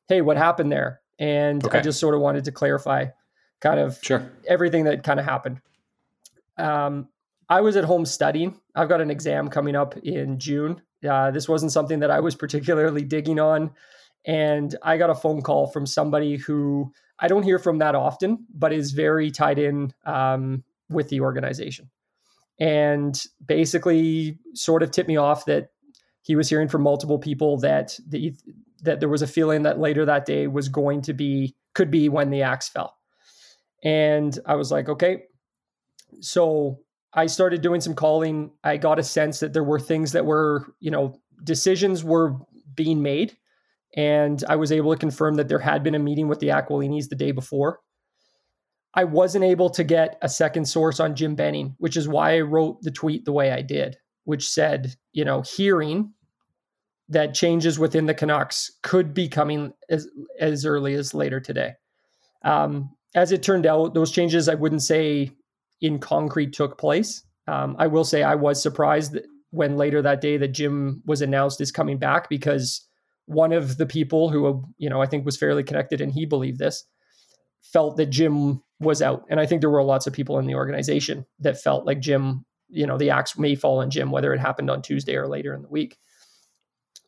[0.07, 1.01] hey what happened there?
[1.19, 1.79] And okay.
[1.79, 3.05] i just sort of wanted to clarify
[3.61, 4.31] kind of sure.
[4.47, 5.61] everything that kind of happened.
[6.57, 7.09] Um,
[7.49, 11.47] i was at home studying i've got an exam coming up in june uh, this
[11.47, 13.71] wasn't something that i was particularly digging on
[14.25, 18.45] and i got a phone call from somebody who i don't hear from that often
[18.53, 21.89] but is very tied in um, with the organization
[22.59, 25.69] and basically sort of tipped me off that
[26.23, 28.35] he was hearing from multiple people that the
[28.83, 32.09] that there was a feeling that later that day was going to be could be
[32.09, 32.95] when the axe fell.
[33.83, 35.23] And I was like, okay.
[36.21, 36.79] So
[37.13, 38.51] I started doing some calling.
[38.63, 42.35] I got a sense that there were things that were, you know, decisions were
[42.75, 43.37] being made.
[43.95, 47.09] And I was able to confirm that there had been a meeting with the Aquilinis
[47.09, 47.79] the day before.
[48.93, 52.41] I wasn't able to get a second source on Jim Benning, which is why I
[52.41, 56.13] wrote the tweet the way I did, which said, you know, hearing
[57.09, 60.07] that changes within the Canucks could be coming as,
[60.39, 61.73] as early as later today.
[62.43, 65.31] Um, as it turned out, those changes I wouldn't say
[65.81, 67.23] in concrete took place.
[67.47, 69.17] Um, I will say I was surprised
[69.51, 72.85] when later that day that Jim was announced as coming back because
[73.25, 76.59] one of the people who you know I think was fairly connected and he believed
[76.59, 76.83] this
[77.61, 79.23] felt that Jim was out.
[79.29, 82.45] And I think there were lots of people in the organization that felt like Jim,
[82.69, 85.53] you know, the axe may fall on Jim, whether it happened on Tuesday or later
[85.53, 85.97] in the week.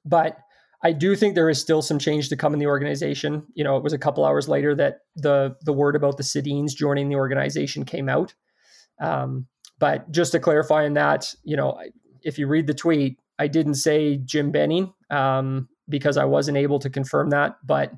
[0.05, 0.38] But
[0.84, 3.45] I do think there is still some change to come in the organization.
[3.53, 6.72] You know, it was a couple hours later that the the word about the Sedins
[6.72, 8.34] joining the organization came out.
[9.00, 9.47] Um,
[9.78, 11.80] but just to clarify on that, you know,
[12.24, 16.80] if you read the tweet, I didn't say Jim Benning um, because I wasn't able
[16.80, 17.56] to confirm that.
[17.64, 17.93] But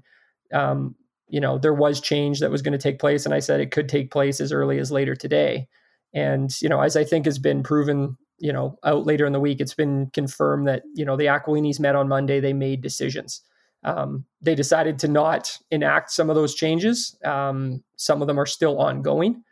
[0.53, 0.95] um,
[1.31, 3.71] you know there was change that was going to take place and i said it
[3.71, 5.67] could take place as early as later today.
[6.13, 9.39] And you know as i think has been proven you know out later in the
[9.39, 13.41] week it's been confirmed that you know the aquilinis met on monday they made decisions.
[13.83, 17.17] Um, they decided to not enact some of those changes.
[17.25, 19.43] Um, some of them are still ongoing.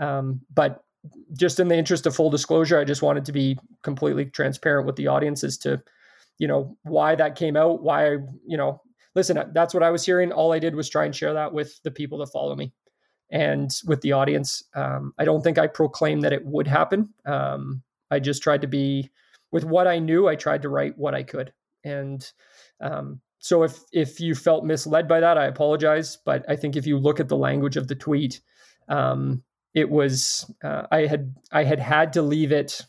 [0.00, 0.83] Um, but
[1.36, 4.96] just in the interest of full disclosure i just wanted to be completely transparent with
[4.96, 5.82] the audience as to
[6.38, 8.12] you know why that came out why
[8.46, 8.80] you know
[9.14, 10.32] listen, that's what I was hearing.
[10.32, 12.72] All I did was try and share that with the people that follow me
[13.30, 14.62] and with the audience.
[14.74, 17.10] Um, I don't think I proclaimed that it would happen.
[17.24, 19.10] Um, I just tried to be
[19.52, 20.28] with what I knew.
[20.28, 21.52] I tried to write what I could,
[21.84, 22.28] and
[22.80, 26.18] um, so if if you felt misled by that, I apologize.
[26.24, 28.40] But I think if you look at the language of the tweet,
[28.88, 29.42] um,
[29.74, 32.82] it was uh, I had I had had to leave it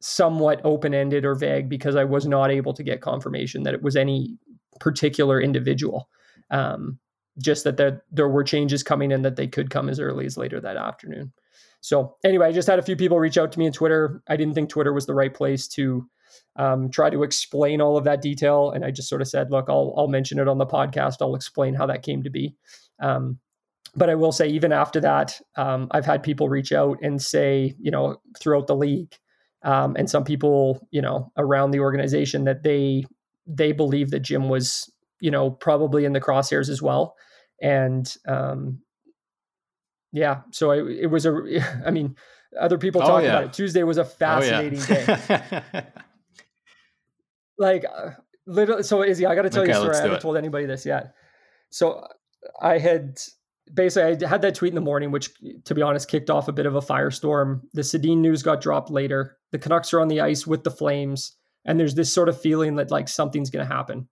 [0.00, 3.82] somewhat open ended or vague because I was not able to get confirmation that it
[3.82, 4.36] was any
[4.80, 6.08] particular individual.
[6.50, 6.98] Um,
[7.38, 10.36] just that there there were changes coming in that they could come as early as
[10.36, 11.32] later that afternoon.
[11.80, 14.22] So anyway, I just had a few people reach out to me on Twitter.
[14.28, 16.06] I didn't think Twitter was the right place to
[16.56, 19.66] um, try to explain all of that detail, and I just sort of said, "Look,
[19.68, 21.16] I'll I'll mention it on the podcast.
[21.20, 22.56] I'll explain how that came to be."
[23.00, 23.38] Um,
[23.94, 27.74] but I will say, even after that, um, I've had people reach out and say,
[27.80, 29.14] you know, throughout the league,
[29.62, 33.04] um, and some people, you know, around the organization that they
[33.46, 37.14] they believe that Jim was you know, probably in the crosshairs as well.
[37.62, 38.80] And um,
[40.12, 42.16] yeah, so I, it was a, I mean,
[42.58, 43.28] other people oh, talk yeah.
[43.28, 43.52] about it.
[43.52, 45.62] Tuesday was a fascinating oh, yeah.
[45.72, 45.82] day.
[47.58, 48.10] like, uh,
[48.46, 49.96] literally, so Izzy, I got to tell okay, you a story.
[49.96, 50.20] I haven't it.
[50.20, 51.14] told anybody this yet.
[51.68, 52.04] So
[52.60, 53.18] I had
[53.72, 55.30] basically I had that tweet in the morning, which
[55.64, 57.62] to be honest kicked off a bit of a firestorm.
[57.72, 59.36] The Sedin news got dropped later.
[59.52, 62.76] The Canucks are on the ice with the Flames, and there's this sort of feeling
[62.76, 64.08] that like something's going to happen.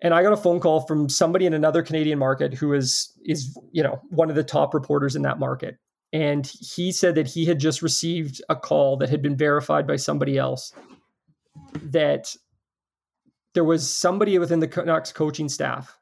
[0.00, 3.56] And I got a phone call from somebody in another Canadian market who is is
[3.72, 5.78] you know one of the top reporters in that market,
[6.12, 9.96] and he said that he had just received a call that had been verified by
[9.96, 10.72] somebody else
[11.82, 12.34] that
[13.54, 15.98] there was somebody within the Canucks coaching staff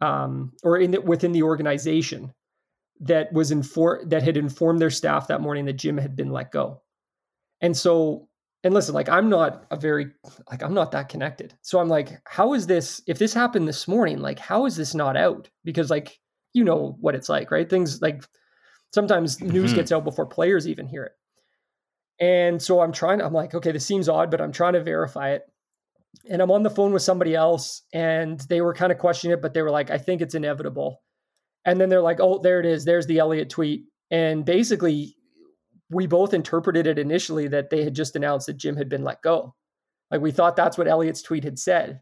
[0.00, 2.32] um, or in the, within the organization
[3.00, 6.52] that was informed that had informed their staff that morning that Jim had been let
[6.52, 6.82] go.
[7.60, 8.28] And so,
[8.62, 10.08] and listen, like I'm not a very
[10.50, 11.54] like I'm not that connected.
[11.62, 13.02] So I'm like, how is this?
[13.06, 15.48] If this happened this morning, like how is this not out?
[15.64, 16.18] Because like
[16.52, 17.68] you know what it's like, right?
[17.68, 18.22] Things like
[18.92, 19.76] sometimes news mm-hmm.
[19.76, 21.12] gets out before players even hear it.
[22.22, 23.22] And so I'm trying.
[23.22, 25.42] I'm like, okay, this seems odd, but I'm trying to verify it
[26.28, 29.42] and I'm on the phone with somebody else and they were kind of questioning it,
[29.42, 31.02] but they were like, I think it's inevitable.
[31.64, 32.84] And then they're like, oh, there it is.
[32.84, 33.84] There's the Elliotte tweet.
[34.10, 35.16] And basically,
[35.90, 39.22] we both interpreted it initially that they had just announced that Jim had been let
[39.22, 39.54] go.
[40.10, 42.00] Like we thought that's what Elliotte's tweet had said.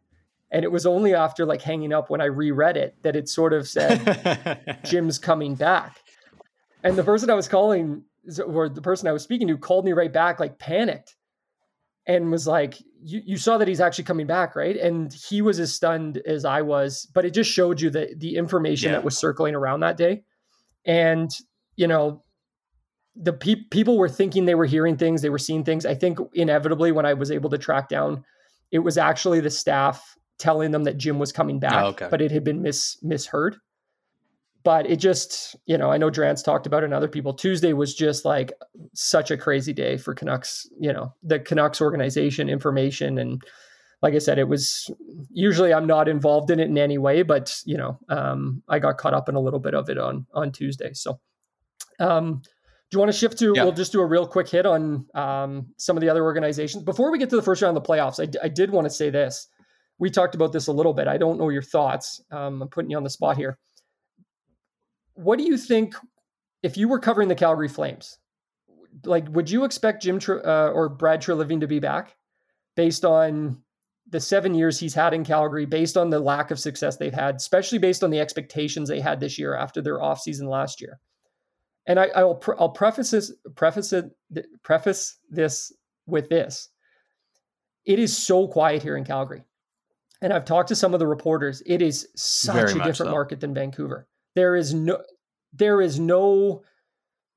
[0.51, 3.53] And it was only after like hanging up when I reread it that it sort
[3.53, 5.99] of said Jim's coming back.
[6.83, 8.05] And the person I was calling
[8.47, 11.17] or the person I was speaking to called me right back, like panicked
[12.09, 14.77] and was like, you, you saw that he's actually coming back, right?
[14.77, 18.37] And he was as stunned as I was, but it just showed you the the
[18.37, 18.97] information yeah.
[18.97, 20.25] that was circling around that day.
[20.85, 21.31] And,
[21.77, 22.25] you know,
[23.15, 25.85] the pe- people were thinking they were hearing things, they were seeing things.
[25.85, 28.25] I think inevitably when I was able to track down,
[28.73, 32.09] it was actually the staff telling them that Jim was coming back, oh, okay.
[32.11, 33.57] but it had been mis misheard
[34.65, 37.33] but it just, you know, I know Drance talked about it and other people.
[37.33, 38.53] Tuesday was just like
[38.93, 43.19] such a crazy day for Canucks, you know, the Canucks organization, information.
[43.19, 43.41] And
[44.03, 44.91] like I said, it was
[45.31, 48.99] usually I'm not involved in it in any way, but, you know, um, I got
[48.99, 50.93] caught up in a little bit of it on, on Tuesday.
[50.93, 51.21] So,
[52.01, 52.43] um,
[52.91, 53.53] do you want to shift to?
[53.55, 53.65] Yeah.
[53.65, 57.13] We'll just do a real quick hit on um, some of the other organizations before
[57.13, 58.19] we get to the first round of the playoffs.
[58.19, 59.47] I, I did want to say this.
[59.99, 61.07] We talked about this a little bit.
[61.07, 62.23] I don't know your thoughts.
[62.31, 63.59] Um, I'm putting you on the spot here
[65.19, 65.97] what do you think
[66.63, 68.19] if you were covering the Calgary Flames?
[69.05, 72.17] Like, would you expect Jim uh, or Brad Treliving to be back
[72.77, 73.63] based on
[74.09, 77.35] the seven years he's had in Calgary, based on the lack of success they've had,
[77.35, 81.01] especially based on the expectations they had this year after their offseason last year?
[81.87, 84.13] And I, I will pre- I'll preface this preface it
[84.63, 85.73] preface this
[86.07, 86.69] with this.
[87.85, 89.43] It is so quiet here in Calgary.
[90.23, 91.63] And I've talked to some of the reporters.
[91.67, 93.11] It is such Very a different so.
[93.11, 94.07] market than Vancouver.
[94.35, 95.03] There is no
[95.53, 96.63] there is no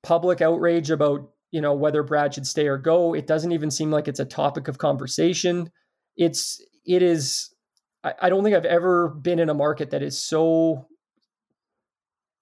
[0.04, 3.14] public outrage about you know whether Brad should stay or go.
[3.14, 5.72] It doesn't even seem like it's a topic of conversation.
[6.16, 7.54] It's it is.
[8.04, 10.88] I, I don't think I've ever been in a market that is so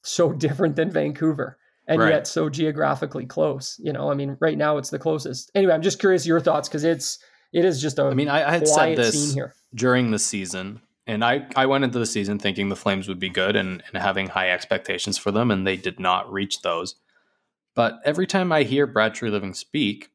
[0.03, 2.09] so different than Vancouver and right.
[2.09, 3.79] yet so geographically close.
[3.83, 5.51] You know, I mean, right now it's the closest.
[5.55, 7.19] Anyway, I'm just curious your thoughts because it's
[7.51, 8.03] it is just a.
[8.03, 9.35] I mean, I, I had said this
[9.73, 13.29] during the season and I, I went into the season thinking the Flames would be
[13.29, 16.95] good and, and having high expectations for them, and they did not reach those.
[17.73, 20.11] But every time I hear Brad Treliving speak,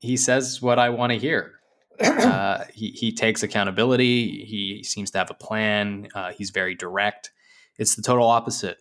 [0.00, 1.54] he says what I want to hear.
[2.02, 4.44] Uh, he, he takes accountability.
[4.44, 6.08] He seems to have a plan.
[6.14, 7.30] Uh, he's very direct.
[7.78, 8.78] It's the total opposite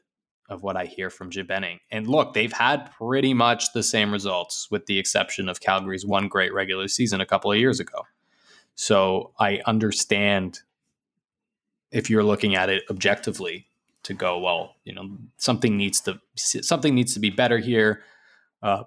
[0.49, 1.79] of what I hear from Jim Benning.
[1.91, 6.27] And look, they've had pretty much the same results, with the exception of Calgary's one
[6.27, 8.01] great regular season a couple of years ago.
[8.75, 10.61] So I understand
[11.91, 13.67] if you're looking at it objectively
[14.03, 18.01] to go well you know something needs to something needs to be better here
[18.63, 18.83] uh,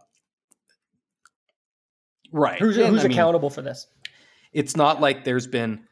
[2.30, 2.61] right.
[2.61, 3.88] Who's, who's accountable mean, for this?
[4.55, 5.86] it's not like there's been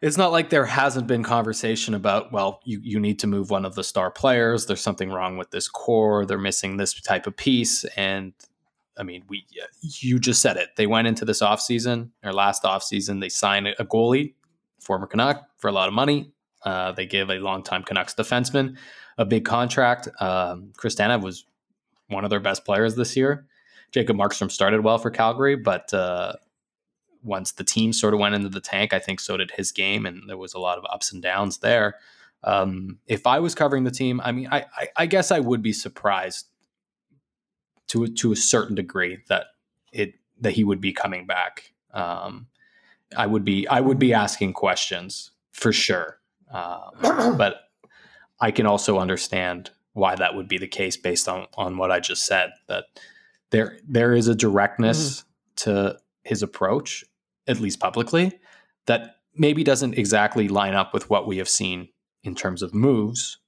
[0.00, 3.64] it's not like there hasn't been conversation about well you, you need to move one
[3.64, 4.66] of the star players.
[4.66, 6.24] There's something wrong with this core.
[6.24, 7.84] They're missing this type of piece.
[7.96, 8.32] And
[8.96, 9.44] i mean we
[9.82, 10.70] you just said it.
[10.76, 14.34] They went into this offseason or last offseason they signed a goalie
[14.80, 16.32] former canuck for a lot of money
[16.64, 18.76] uh, they gave a longtime Canucks defenseman
[19.18, 20.08] a big contract.
[20.20, 21.44] Um, was
[22.08, 23.46] one of their best players this year.
[23.92, 26.34] Jacob Markstrom started well for Calgary, but uh,
[27.22, 30.06] once the team sort of went into the tank, I think so did his game,
[30.06, 31.96] and there was a lot of ups and downs there.
[32.44, 35.60] Um, if I was covering the team, I mean, I, I, I, guess I would
[35.60, 36.46] be surprised
[37.88, 39.46] to to a certain degree that
[39.92, 41.72] it that he would be coming back.
[41.92, 42.46] Um,
[43.16, 46.20] I would be I would be asking questions for sure.
[46.50, 47.60] Um, but
[48.40, 52.00] I can also understand why that would be the case based on on what I
[52.00, 52.50] just said.
[52.68, 52.84] That
[53.50, 55.70] there there is a directness mm-hmm.
[55.70, 57.04] to his approach,
[57.46, 58.38] at least publicly,
[58.86, 61.88] that maybe doesn't exactly line up with what we have seen
[62.22, 63.38] in terms of moves,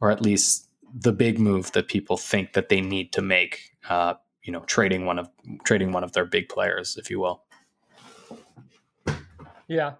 [0.00, 3.72] or at least the big move that people think that they need to make.
[3.88, 5.28] Uh, you know, trading one of
[5.64, 7.44] trading one of their big players, if you will.
[9.68, 9.94] Yeah.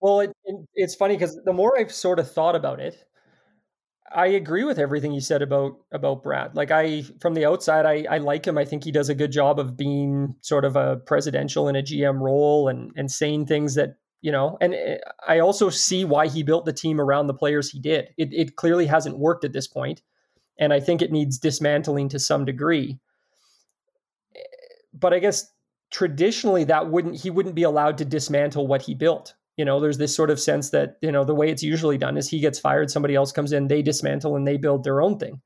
[0.00, 3.04] Well, it, it, it's funny because the more I've sort of thought about it,
[4.12, 6.56] I agree with everything you said about about Brad.
[6.56, 8.58] Like I, from the outside, I, I like him.
[8.58, 11.82] I think he does a good job of being sort of a presidential in a
[11.82, 14.58] GM role and and saying things that you know.
[14.60, 14.98] And eh,
[15.28, 18.08] I also see why he built the team around the players he did.
[18.16, 20.02] It it clearly hasn't worked at this point,
[20.58, 22.98] and I think it needs dismantling to some degree.
[24.34, 24.40] Eh,
[24.92, 25.52] but I guess
[25.90, 29.98] traditionally that wouldn't he wouldn't be allowed to dismantle what he built you know there's
[29.98, 32.58] this sort of sense that you know the way it's usually done is he gets
[32.58, 35.38] fired somebody else comes in they dismantle and they build their own thing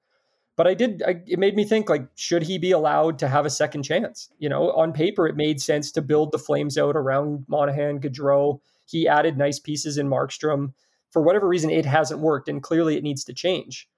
[0.54, 3.44] but i did I, it made me think like should he be allowed to have
[3.44, 6.94] a second chance you know on paper it made sense to build the flames out
[6.94, 10.72] around monahan gaudreau he added nice pieces in markstrom
[11.10, 13.88] for whatever reason it hasn't worked and clearly it needs to change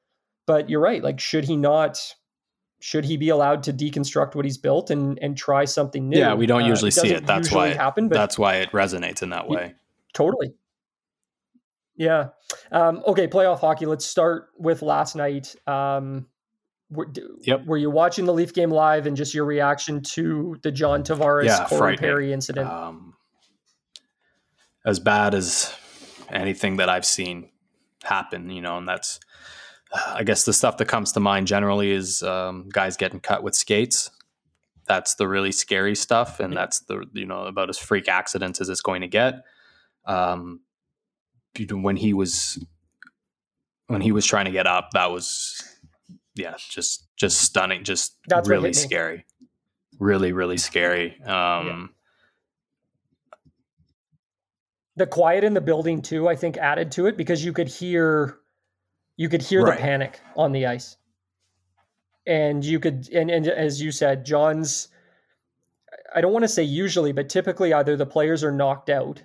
[0.46, 2.14] but you're right like should he not
[2.80, 6.18] should he be allowed to deconstruct what he's built and and try something new?
[6.18, 7.26] Yeah, we don't usually uh, see it.
[7.26, 9.74] That's why it, happen, that's why it resonates in that way.
[10.16, 10.54] Totally.
[11.94, 12.28] Yeah.
[12.72, 13.84] Um, okay, playoff hockey.
[13.84, 15.54] Let's start with last night.
[15.66, 16.26] Um,
[16.90, 17.06] were,
[17.42, 17.66] yep.
[17.66, 21.44] were you watching the Leaf game live and just your reaction to the John Tavares
[21.44, 22.66] yeah, Corey Perry incident?
[22.66, 23.14] Um,
[24.86, 25.74] as bad as
[26.30, 27.50] anything that I've seen
[28.02, 29.20] happen, you know, and that's,
[30.06, 33.54] I guess the stuff that comes to mind generally is um, guys getting cut with
[33.54, 34.10] skates.
[34.86, 38.68] That's the really scary stuff, and that's the you know about as freak accidents as
[38.68, 39.42] it's going to get
[40.06, 40.60] um,
[41.70, 42.64] when he was
[43.88, 45.62] when he was trying to get up, that was
[46.34, 49.24] yeah, just just stunning, just That's really scary,
[49.98, 51.20] really really scary.
[51.22, 51.86] Um, yeah.
[54.96, 58.38] The quiet in the building too, I think, added to it because you could hear
[59.16, 59.76] you could hear right.
[59.76, 60.96] the panic on the ice,
[62.26, 64.88] and you could and and as you said, John's.
[66.14, 69.22] I don't want to say usually, but typically either the players are knocked out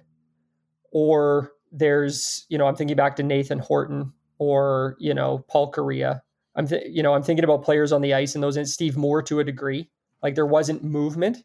[0.91, 6.21] or there's you know i'm thinking back to nathan horton or you know paul Kariya.
[6.55, 8.97] i'm th- you know i'm thinking about players on the ice and those and steve
[8.97, 9.89] moore to a degree.
[10.21, 11.37] Like there wasn't movement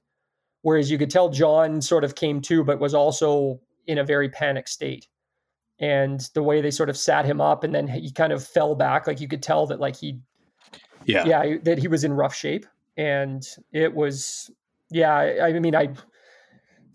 [0.63, 4.29] whereas you could tell john sort of came to but was also in a very
[4.29, 5.07] panic state.
[5.79, 8.75] And the way they sort of sat him up and then he kind of fell
[8.75, 10.19] back like you could tell that like he
[11.05, 11.25] yeah.
[11.25, 12.67] Yeah that he was in rough shape.
[12.97, 14.51] And it was
[14.91, 15.89] yeah i, I mean i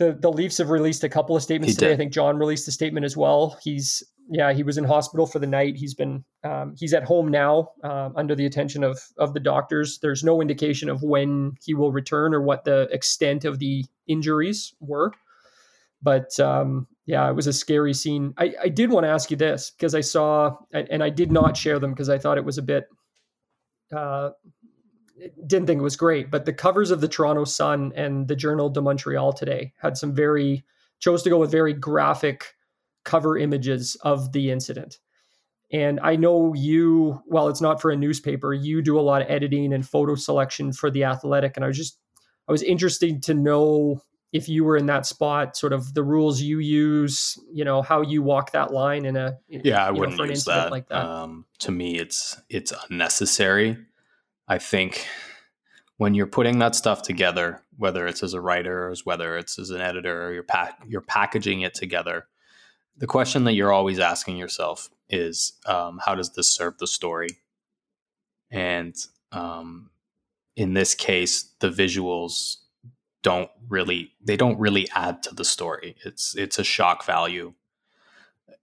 [0.02, 1.90] the the Leafs have released a couple of statements he today.
[1.90, 1.94] Did.
[1.94, 3.58] I think John released a statement as well.
[3.64, 5.76] He's yeah, he was in hospital for the night.
[5.76, 10.00] He's been um, he's at home now um, under the attention of of the doctors.
[10.02, 14.74] There's no indication of when he will return or what the extent of the injuries
[14.80, 15.14] were.
[16.02, 18.34] But um, yeah, it was a scary scene.
[18.38, 21.56] I, I did want to ask you this because I saw and I did not
[21.56, 22.86] share them because I thought it was a bit
[23.96, 24.32] uh,
[25.46, 28.70] didn't think it was great, but the covers of the Toronto Sun and the Journal
[28.70, 30.64] de Montreal today had some very
[31.00, 32.56] chose to go with very graphic
[33.04, 35.00] cover images of the incident.
[35.72, 39.30] And I know you, well, it's not for a newspaper, you do a lot of
[39.30, 41.56] editing and photo selection for the athletic.
[41.56, 41.98] And I was just
[42.48, 44.02] I was interested to know
[44.34, 48.02] if you were in that spot, sort of the rules you use, you know, how
[48.02, 50.72] you walk that line in a yeah, I wouldn't know, use that.
[50.72, 51.06] Like that.
[51.06, 53.78] Um, to me, it's it's unnecessary.
[54.52, 55.08] I think
[55.96, 59.70] when you're putting that stuff together, whether it's as a writer or whether it's as
[59.70, 62.28] an editor or you're pack, you're packaging it together,
[62.98, 67.30] the question that you're always asking yourself is, um, how does this serve the story?
[68.52, 68.94] And
[69.32, 69.90] um,
[70.58, 72.58] in this case, the visuals
[73.24, 75.96] don't really they don't really add to the story.
[76.04, 77.54] It's it's a shock value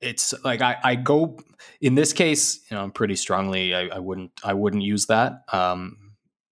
[0.01, 1.39] it's like I, I go
[1.81, 5.45] in this case, you know, I'm pretty strongly I, I wouldn't I wouldn't use that.
[5.53, 5.97] Um,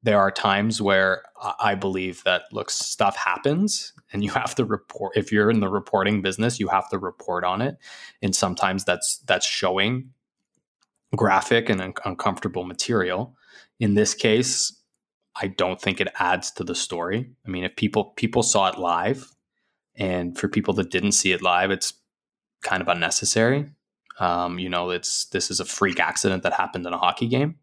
[0.02, 1.22] there are times where
[1.60, 5.68] I believe that looks stuff happens and you have to report if you're in the
[5.68, 7.76] reporting business, you have to report on it.
[8.22, 10.10] And sometimes that's that's showing
[11.14, 13.36] graphic and un- uncomfortable material.
[13.78, 14.80] In this case,
[15.40, 17.30] I don't think it adds to the story.
[17.46, 19.32] I mean, if people people saw it live,
[19.96, 21.94] and for people that didn't see it live, it's
[22.62, 23.66] kind of unnecessary.
[24.18, 27.56] Um, you know, it's this is a freak accident that happened in a hockey game.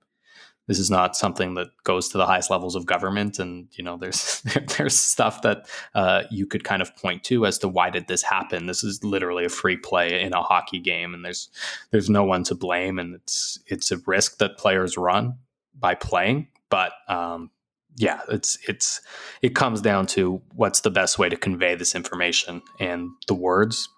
[0.67, 3.97] this is not something that goes to the highest levels of government and you know
[3.97, 4.41] there's
[4.77, 8.23] there's stuff that uh, you could kind of point to as to why did this
[8.23, 11.49] happen this is literally a free play in a hockey game and there's
[11.91, 15.37] there's no one to blame and it's it's a risk that players run
[15.77, 17.49] by playing but um,
[17.97, 19.01] yeah it's it's
[19.41, 23.89] it comes down to what's the best way to convey this information and the words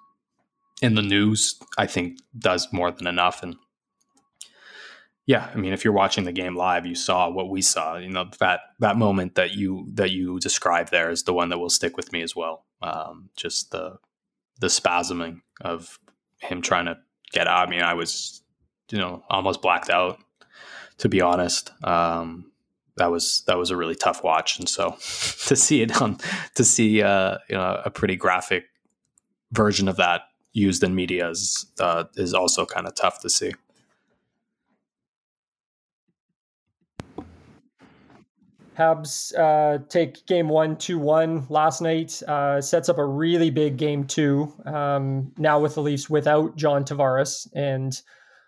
[0.81, 3.56] in the news i think does more than enough and
[5.27, 7.97] yeah, I mean, if you're watching the game live, you saw what we saw.
[7.97, 11.57] You know that that moment that you that you described there is the one that
[11.57, 12.65] will stick with me as well.
[12.84, 13.97] Um, just the
[14.60, 15.99] the spasming of
[16.41, 16.97] him trying to
[17.31, 17.68] get out.
[17.68, 18.43] I mean, I was
[18.91, 20.19] you know almost blacked out
[20.99, 21.72] to be honest.
[21.84, 22.52] Um,
[22.97, 24.91] that was that was a really tough watch, and so
[25.47, 26.19] to see it on
[26.53, 28.65] to see uh, you know a pretty graphic
[29.52, 30.22] version of that
[30.56, 33.53] used in media is uh, is also kind of tough to see.
[38.77, 42.22] Habs uh, take game one, two, one last night.
[42.23, 46.84] Uh, sets up a really big game two um, now with the Leafs without John
[46.84, 47.48] Tavares.
[47.53, 47.99] And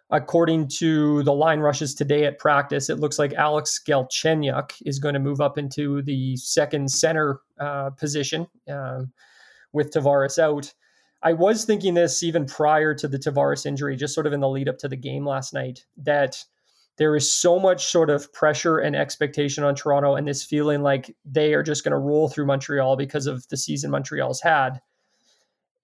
[0.09, 5.13] according to the line rushes today at practice, it looks like Alex Galchenyuk is going
[5.13, 9.13] to move up into the second center uh, position um,
[9.71, 10.73] with Tavares out.
[11.23, 14.49] I was thinking this even prior to the Tavares injury, just sort of in the
[14.49, 16.44] lead up to the game last night, that
[16.98, 21.15] there is so much sort of pressure and expectation on Toronto and this feeling like
[21.26, 24.81] they are just going to roll through Montreal because of the season Montreal's had.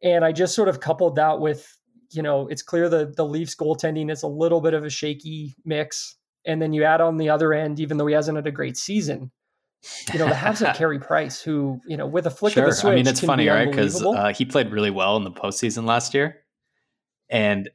[0.02, 1.78] And I just sort of coupled that with,
[2.12, 5.56] you know, it's clear that the Leafs goaltending is a little bit of a shaky
[5.64, 6.16] mix.
[6.46, 8.76] And then you add on the other end, even though he hasn't had a great
[8.76, 9.32] season,
[10.12, 12.64] you know, the Habs have Carey Price, who, you know, with a flick sure.
[12.64, 12.92] of the switch.
[12.92, 13.70] I mean, it's funny, be right?
[13.70, 16.38] Because uh, he played really well in the postseason last year.
[17.30, 17.70] And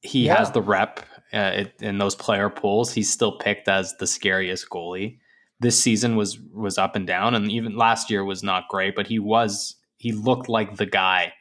[0.00, 0.38] he yeah.
[0.38, 1.00] has the rep
[1.32, 5.18] uh, it, in those player pools, he's still picked as the scariest goalie.
[5.60, 8.94] This season was was up and down, and even last year was not great.
[8.94, 11.32] But he was he looked like the guy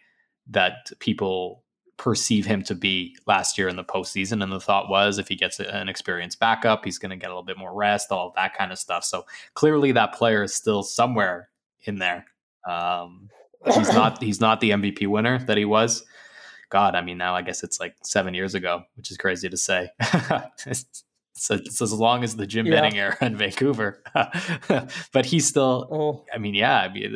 [0.50, 1.64] that people
[2.02, 4.42] perceive him to be last year in the postseason.
[4.42, 7.34] And the thought was, if he gets an experienced backup, he's going to get a
[7.34, 9.04] little bit more rest, all that kind of stuff.
[9.04, 11.50] So clearly, that player is still somewhere
[11.84, 12.26] in there.
[12.68, 13.30] Um,
[13.66, 16.04] he's not he's not the MVP winner that he was
[16.72, 19.58] God, I mean, now I guess it's like seven years ago, which is crazy to
[19.58, 19.90] say.
[21.50, 22.82] it's, it's, as long as the Jim yeah.
[22.82, 24.02] Benning era in Vancouver,
[25.12, 25.88] but he's still.
[25.92, 26.26] Oh.
[26.34, 27.16] I mean, yeah, I mean,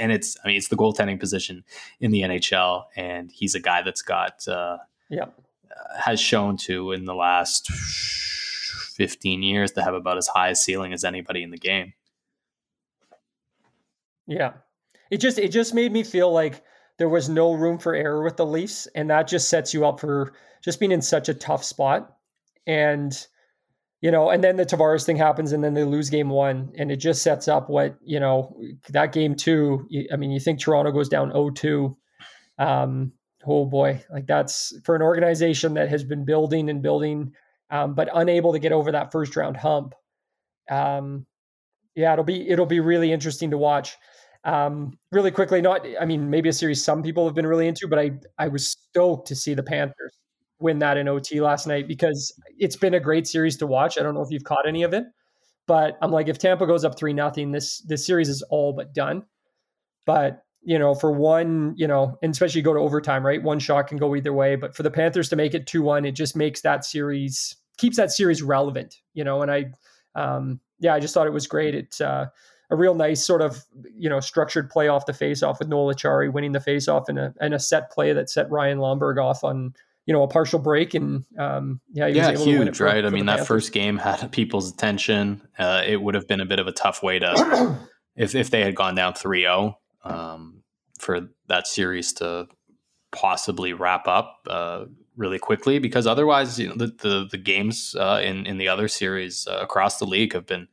[0.00, 0.36] and it's.
[0.44, 1.64] I mean, it's the goaltending position
[2.00, 4.46] in the NHL, and he's a guy that's got.
[4.46, 4.78] Uh,
[5.10, 5.24] yeah.
[5.24, 7.68] Uh, has shown to in the last
[8.94, 11.94] 15 years to have about as high a ceiling as anybody in the game.
[14.26, 14.52] Yeah.
[15.10, 16.62] It just it just made me feel like
[16.98, 20.00] there was no room for error with the Leafs, and that just sets you up
[20.00, 20.32] for
[20.62, 22.16] just being in such a tough spot.
[22.66, 23.26] And
[24.04, 26.92] you know, and then the Tavares thing happens, and then they lose game one, and
[26.92, 28.54] it just sets up what you know
[28.90, 29.88] that game two.
[30.12, 31.96] I mean, you think Toronto goes down 0-2.
[32.58, 33.12] Um,
[33.46, 37.32] oh boy, like that's for an organization that has been building and building,
[37.70, 39.94] um, but unable to get over that first round hump.
[40.70, 41.24] Um,
[41.94, 43.96] yeah, it'll be it'll be really interesting to watch.
[44.44, 47.88] Um, really quickly, not I mean maybe a series some people have been really into,
[47.88, 50.18] but I I was stoked to see the Panthers
[50.64, 53.98] win that in OT last night because it's been a great series to watch.
[53.98, 55.04] I don't know if you've caught any of it,
[55.66, 58.94] but I'm like if Tampa goes up three nothing, this this series is all but
[58.94, 59.24] done.
[60.06, 63.42] But you know, for one, you know, and especially go to overtime, right?
[63.42, 64.56] One shot can go either way.
[64.56, 67.98] But for the Panthers to make it two one, it just makes that series keeps
[67.98, 69.42] that series relevant, you know.
[69.42, 69.66] And I,
[70.14, 71.74] um, yeah, I just thought it was great.
[71.74, 72.26] It's uh,
[72.70, 73.62] a real nice sort of
[73.94, 77.08] you know structured play off the face off with Noel Acciari winning the face off
[77.10, 79.74] and a, and a set play that set Ryan Lomberg off on
[80.06, 83.02] you know a partial break and um, yeah yeah huge for, right?
[83.02, 83.46] For I mean that Panthers.
[83.46, 85.46] first game had people's attention.
[85.58, 87.78] Uh, it would have been a bit of a tough way to
[88.16, 89.74] if if they had gone down 3-0
[90.04, 90.62] um,
[90.98, 92.46] for that series to
[93.12, 94.84] possibly wrap up uh,
[95.16, 98.88] really quickly because otherwise you know the the, the games uh, in in the other
[98.88, 100.68] series uh, across the league have been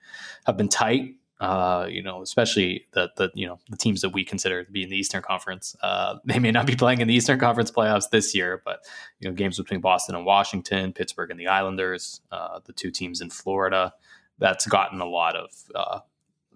[0.45, 4.23] have been tight uh, you know, especially the the you know the teams that we
[4.23, 5.75] consider to be in the Eastern Conference.
[5.81, 8.85] Uh, they may not be playing in the Eastern Conference playoffs this year, but
[9.19, 13.21] you know, games between Boston and Washington, Pittsburgh and the Islanders, uh, the two teams
[13.21, 13.91] in Florida,
[14.37, 15.99] that's gotten a lot of uh,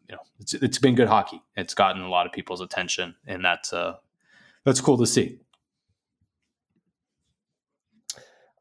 [0.07, 1.41] you know, it's it's been good hockey.
[1.57, 3.95] It's gotten a lot of people's attention, and that's uh,
[4.65, 5.39] that's cool to see.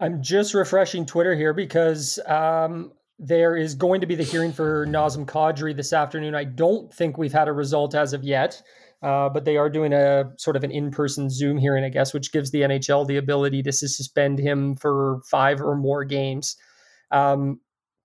[0.00, 4.86] I'm just refreshing Twitter here because um, there is going to be the hearing for
[4.86, 6.34] Nazem Kadri this afternoon.
[6.34, 8.60] I don't think we've had a result as of yet,
[9.02, 12.32] uh, but they are doing a sort of an in-person Zoom hearing, I guess, which
[12.32, 16.56] gives the NHL the ability to suspend him for five or more games.
[17.10, 17.60] Um,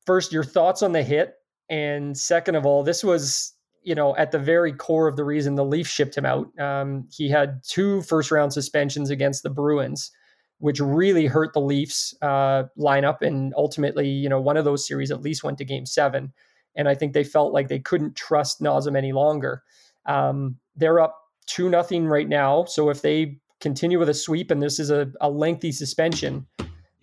[0.05, 1.33] first, your thoughts on the hit,
[1.69, 5.55] and second of all, this was you know at the very core of the reason
[5.55, 6.47] the Leafs shipped him out.
[6.59, 10.11] Um, he had two first round suspensions against the Bruins,
[10.59, 15.11] which really hurt the Leafs uh, lineup, and ultimately, you know, one of those series
[15.11, 16.31] at least went to Game Seven,
[16.75, 19.63] and I think they felt like they couldn't trust Nazem any longer.
[20.05, 21.15] Um, they're up
[21.45, 25.11] two nothing right now, so if they continue with a sweep and this is a,
[25.19, 26.45] a lengthy suspension,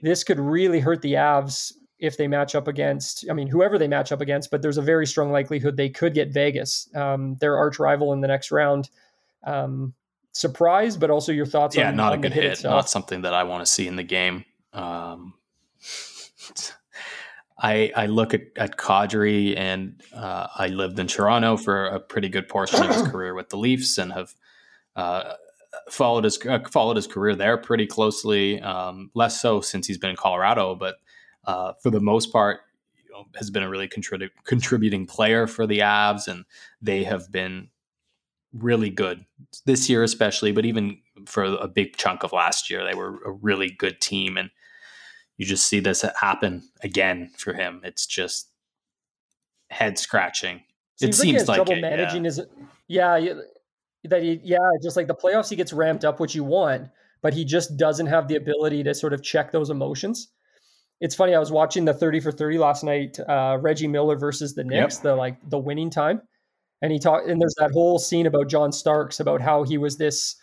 [0.00, 3.88] this could really hurt the Avs if they match up against, I mean, whoever they
[3.88, 7.56] match up against, but there's a very strong likelihood they could get Vegas, um, their
[7.56, 8.90] arch rival in the next round.
[9.44, 9.94] Um,
[10.36, 13.32] surprise, but also your thoughts yeah, on not on a good hit, not something that
[13.32, 14.44] I want to see in the game.
[14.72, 15.34] Um,
[17.58, 22.28] I I look at at Kadri, and uh, I lived in Toronto for a pretty
[22.28, 24.34] good portion of his career with the Leafs, and have
[24.94, 25.32] uh,
[25.90, 28.60] followed his uh, followed his career there pretty closely.
[28.60, 30.96] Um, less so since he's been in Colorado, but
[31.46, 32.60] uh, for the most part,
[33.02, 36.44] you know, has been a really contrib- contributing player for the Avs, and
[36.82, 37.70] they have been
[38.52, 39.24] really good
[39.64, 40.52] this year, especially.
[40.52, 44.36] But even for a big chunk of last year, they were a really good team,
[44.36, 44.50] and
[45.36, 47.80] you just see this happen again for him.
[47.84, 48.50] It's just
[49.70, 50.62] head scratching.
[51.00, 51.96] It Seems like like trouble it, yeah.
[51.96, 52.40] managing his.
[52.88, 53.34] Yeah, yeah,
[54.04, 56.88] that he yeah, just like the playoffs, he gets ramped up, which you want,
[57.22, 60.28] but he just doesn't have the ability to sort of check those emotions.
[61.00, 61.34] It's funny.
[61.34, 64.98] I was watching the thirty for thirty last night, uh, Reggie Miller versus the Knicks,
[64.98, 66.22] the like the winning time,
[66.82, 67.28] and he talked.
[67.28, 70.36] And there's that whole scene about John Starks about how he was this.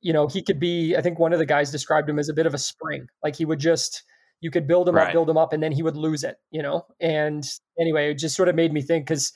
[0.00, 0.96] You know, he could be.
[0.96, 3.06] I think one of the guys described him as a bit of a spring.
[3.22, 4.02] Like he would just,
[4.40, 6.36] you could build him up, build him up, and then he would lose it.
[6.50, 7.44] You know, and
[7.80, 9.32] anyway, it just sort of made me think because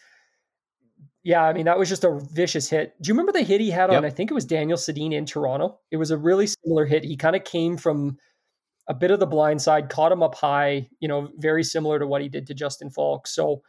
[1.24, 2.94] yeah, I mean, that was just a vicious hit.
[3.02, 5.26] Do you remember the hit he had on, I think it was Daniel Sedin in
[5.26, 5.78] Toronto?
[5.90, 7.04] It was a really similar hit.
[7.04, 8.16] He kind of came from
[8.88, 12.06] a bit of the blind side, caught him up high, you know, very similar to
[12.06, 13.26] what he did to Justin Faulk.
[13.26, 13.62] So,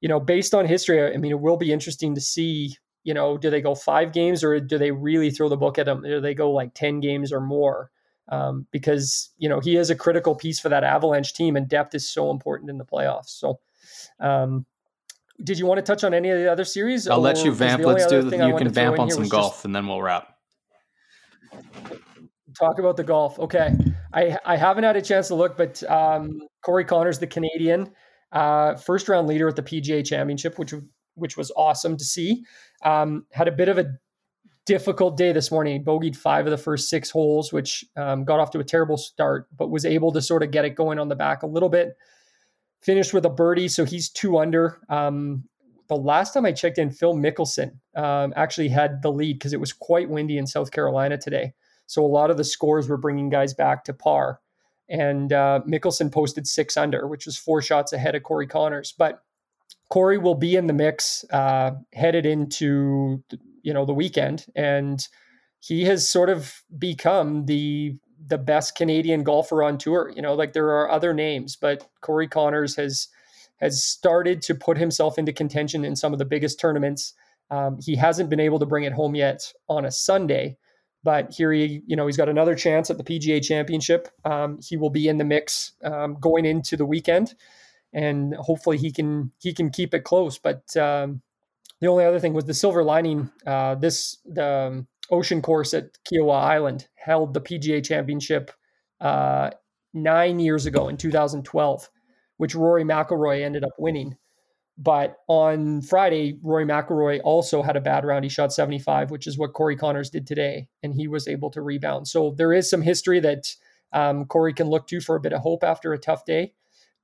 [0.00, 3.38] you know, based on history, I mean, it will be interesting to see, you know,
[3.38, 6.02] do they go five games or do they really throw the book at him?
[6.02, 7.90] Do they go like 10 games or more?
[8.28, 11.94] Um, because, you know, he is a critical piece for that Avalanche team and depth
[11.94, 13.28] is so important in the playoffs.
[13.28, 13.60] So,
[14.20, 14.66] um,
[15.42, 17.06] did you want to touch on any of the other series?
[17.06, 17.84] I'll let you vamp.
[17.84, 18.18] Let's do.
[18.18, 20.34] other thing I You can vamp on some was just golf, and then we'll wrap.
[22.58, 23.38] Talk about the golf.
[23.38, 23.76] Okay.
[24.14, 27.92] I, I haven't had a chance to look, but um, Corey Conners, the Canadian,
[28.36, 30.74] uh, first round leader at the PGA Championship, which
[31.14, 32.44] which was awesome to see.
[32.84, 33.86] Um, had a bit of a
[34.66, 35.82] difficult day this morning.
[35.82, 39.48] Bogeyed five of the first six holes, which um, got off to a terrible start,
[39.56, 41.96] but was able to sort of get it going on the back a little bit.
[42.82, 44.80] Finished with a birdie, so he's two under.
[44.90, 45.44] Um,
[45.88, 49.60] the last time I checked in, Phil Mickelson um, actually had the lead because it
[49.60, 51.54] was quite windy in South Carolina today.
[51.86, 54.40] So a lot of the scores were bringing guys back to par.
[54.88, 58.94] And uh, Mickelson posted six under, which was four shots ahead of Corey Conners.
[58.96, 59.22] But
[59.88, 63.22] Corey will be in the mix uh, headed into
[63.62, 65.06] you know the weekend, and
[65.60, 67.96] he has sort of become the
[68.28, 70.12] the best Canadian golfer on tour.
[70.14, 73.08] You know, like there are other names, but Corey Conners has
[73.58, 77.14] has started to put himself into contention in some of the biggest tournaments.
[77.50, 80.58] Um, he hasn't been able to bring it home yet on a Sunday,
[81.06, 84.08] but here he, you know, he's got another chance at the PGA Championship.
[84.24, 87.36] Um, he will be in the mix um, going into the weekend,
[87.92, 90.36] and hopefully he can he can keep it close.
[90.36, 91.22] But um,
[91.80, 93.30] the only other thing was the silver lining.
[93.46, 98.50] Uh, this the um, ocean course at Kiawah Island held the PGA Championship
[99.00, 99.50] uh,
[99.94, 101.88] nine years ago in 2012,
[102.38, 104.16] which Rory McIlroy ended up winning.
[104.78, 108.24] But on Friday, Rory McIlroy also had a bad round.
[108.24, 111.62] He shot 75, which is what Corey Conners did today, and he was able to
[111.62, 112.08] rebound.
[112.08, 113.54] So there is some history that
[113.92, 116.52] um, Corey can look to for a bit of hope after a tough day.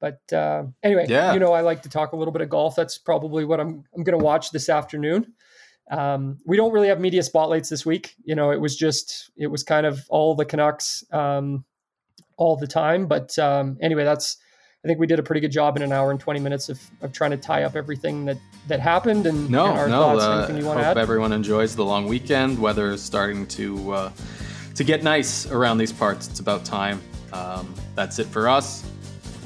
[0.00, 1.32] But uh, anyway, Yeah.
[1.32, 2.76] you know, I like to talk a little bit of golf.
[2.76, 5.32] That's probably what I'm I'm going to watch this afternoon.
[5.90, 8.16] Um, we don't really have media spotlights this week.
[8.24, 11.64] You know, it was just it was kind of all the Canucks um,
[12.36, 13.06] all the time.
[13.06, 14.36] But um, anyway, that's
[14.84, 16.80] I think we did a pretty good job in an hour and 20 minutes of,
[17.02, 18.36] of trying to tie up everything that
[18.66, 20.00] that happened and, No, and our no.
[20.00, 20.24] thoughts.
[20.24, 21.00] Uh, Anything you want to hope add?
[21.00, 22.58] everyone enjoys the long weekend.
[22.58, 24.12] Weather is starting to uh,
[24.74, 26.28] to get nice around these parts.
[26.28, 27.00] It's about time.
[27.32, 28.84] Um, that's it for us.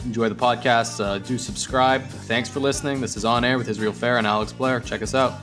[0.06, 1.04] Enjoy the podcast.
[1.04, 2.02] Uh, do subscribe.
[2.06, 3.02] Thanks for listening.
[3.02, 4.80] This is On Air with Israel Fehr and Alex Blair.
[4.80, 5.34] Check us out.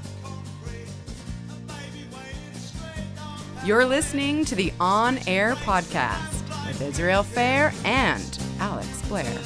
[3.64, 9.40] You're listening to the On Air Podcast with Israel Fehr and Alex Blair.